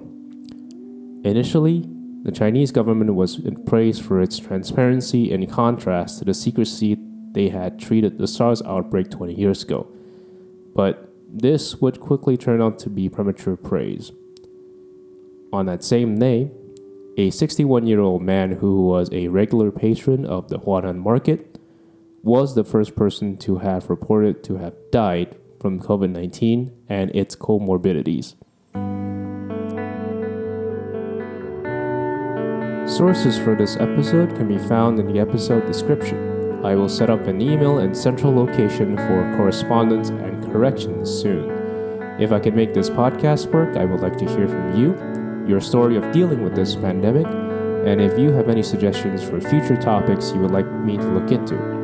Initially, 1.24 1.90
the 2.24 2.32
Chinese 2.32 2.72
government 2.72 3.16
was 3.16 3.42
praised 3.66 4.04
for 4.04 4.22
its 4.22 4.38
transparency 4.38 5.32
in 5.32 5.48
contrast 5.48 6.20
to 6.20 6.26
the 6.26 6.36
secrecy 6.36 6.98
they 7.34 7.50
had 7.50 7.80
treated 7.80 8.18
the 8.18 8.28
SARS 8.28 8.62
outbreak 8.62 9.10
20 9.10 9.34
years 9.34 9.64
ago. 9.64 9.88
But 10.76 11.12
this 11.28 11.78
would 11.78 12.00
quickly 12.00 12.38
turn 12.38 12.62
out 12.62 12.78
to 12.80 12.90
be 12.90 13.10
premature 13.10 13.56
praise. 13.56 14.12
On 15.52 15.66
that 15.66 15.84
same 15.84 16.20
day, 16.20 16.52
a 17.18 17.32
61 17.32 17.88
year 17.88 18.00
old 18.00 18.22
man 18.22 18.52
who 18.52 18.86
was 18.86 19.10
a 19.12 19.28
regular 19.30 19.72
patron 19.72 20.26
of 20.26 20.50
the 20.50 20.60
Huanan 20.60 20.98
market 20.98 21.51
was 22.24 22.54
the 22.54 22.64
first 22.64 22.96
person 22.96 23.38
to 23.38 23.58
have 23.58 23.90
reported 23.90 24.44
to 24.44 24.58
have 24.58 24.74
died 24.92 25.36
from 25.60 25.80
COVID 25.80 26.12
19 26.12 26.72
and 26.90 27.16
its 27.16 27.36
comorbidities. 27.36 28.36
Sources 32.88 33.38
for 33.38 33.56
this 33.56 33.78
episode 33.78 34.36
can 34.36 34.48
be 34.48 34.58
found 34.58 35.00
in 35.00 35.08
the 35.08 35.20
episode 35.20 35.66
description. 35.66 36.64
I 36.64 36.76
will 36.76 36.90
set 36.90 37.10
up 37.10 37.26
an 37.26 37.42
email 37.42 37.80
and 37.80 37.96
central 37.96 38.34
location 38.34 38.98
for 38.98 39.34
correspondence 39.38 40.10
and 40.10 40.44
corrections 40.52 41.10
soon. 41.10 41.50
If 42.20 42.32
I 42.32 42.40
can 42.40 42.56
make 42.56 42.74
this 42.74 42.90
podcast 42.90 43.52
work, 43.52 43.78
I 43.78 43.86
would 43.86 44.02
like 44.02 44.18
to 44.18 44.26
hear 44.26 44.48
from 44.48 44.76
you, 44.76 44.96
your 45.48 45.62
story 45.62 45.96
of 45.96 46.12
dealing 46.12 46.44
with 46.44 46.54
this 46.54 46.76
pandemic, 46.76 47.26
and 47.88 48.00
if 48.00 48.20
you 48.20 48.32
have 48.32 48.50
any 48.50 48.62
suggestions 48.62 49.24
for 49.24 49.42
future 49.42 49.78
topics 49.78 50.32
you 50.32 50.40
would 50.42 50.52
like 50.52 50.70
me 50.72 50.98
to 50.98 51.08
look 51.08 51.32
into. 51.32 51.81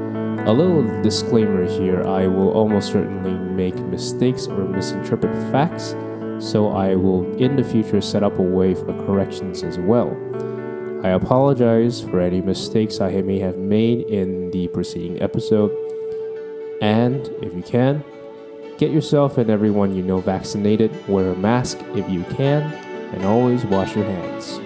A 0.48 0.54
little 0.54 1.02
disclaimer 1.02 1.68
here 1.68 2.08
I 2.08 2.26
will 2.26 2.52
almost 2.52 2.94
certainly 2.94 3.34
make 3.34 3.76
mistakes 3.80 4.48
or 4.48 4.64
misinterpret 4.64 5.36
facts, 5.52 5.94
so 6.40 6.70
I 6.70 6.96
will 6.96 7.36
in 7.36 7.58
the 7.58 7.66
future 7.66 8.00
set 8.00 8.24
up 8.24 8.40
a 8.40 8.42
way 8.42 8.74
for 8.74 8.94
corrections 9.06 9.62
as 9.62 9.78
well. 9.78 10.16
I 11.04 11.10
apologize 11.10 12.00
for 12.00 12.22
any 12.22 12.40
mistakes 12.40 13.02
I 13.02 13.22
may 13.24 13.40
have 13.40 13.58
made 13.58 14.08
in 14.08 14.50
the 14.52 14.70
preceding 14.70 15.22
episode. 15.22 15.70
And 16.82 17.28
if 17.42 17.54
you 17.54 17.62
can, 17.62 18.02
get 18.78 18.92
yourself 18.92 19.38
and 19.38 19.50
everyone 19.50 19.98
you 19.98 20.02
know 20.02 20.22
vaccinated, 20.22 21.10
wear 21.10 21.32
a 21.32 21.36
mask 21.36 21.78
if 21.94 22.10
you 22.10 22.24
can, 22.24 22.64
and 23.14 23.26
always 23.26 23.66
wash 23.66 23.98
your 23.98 24.06
hands. 24.06 24.62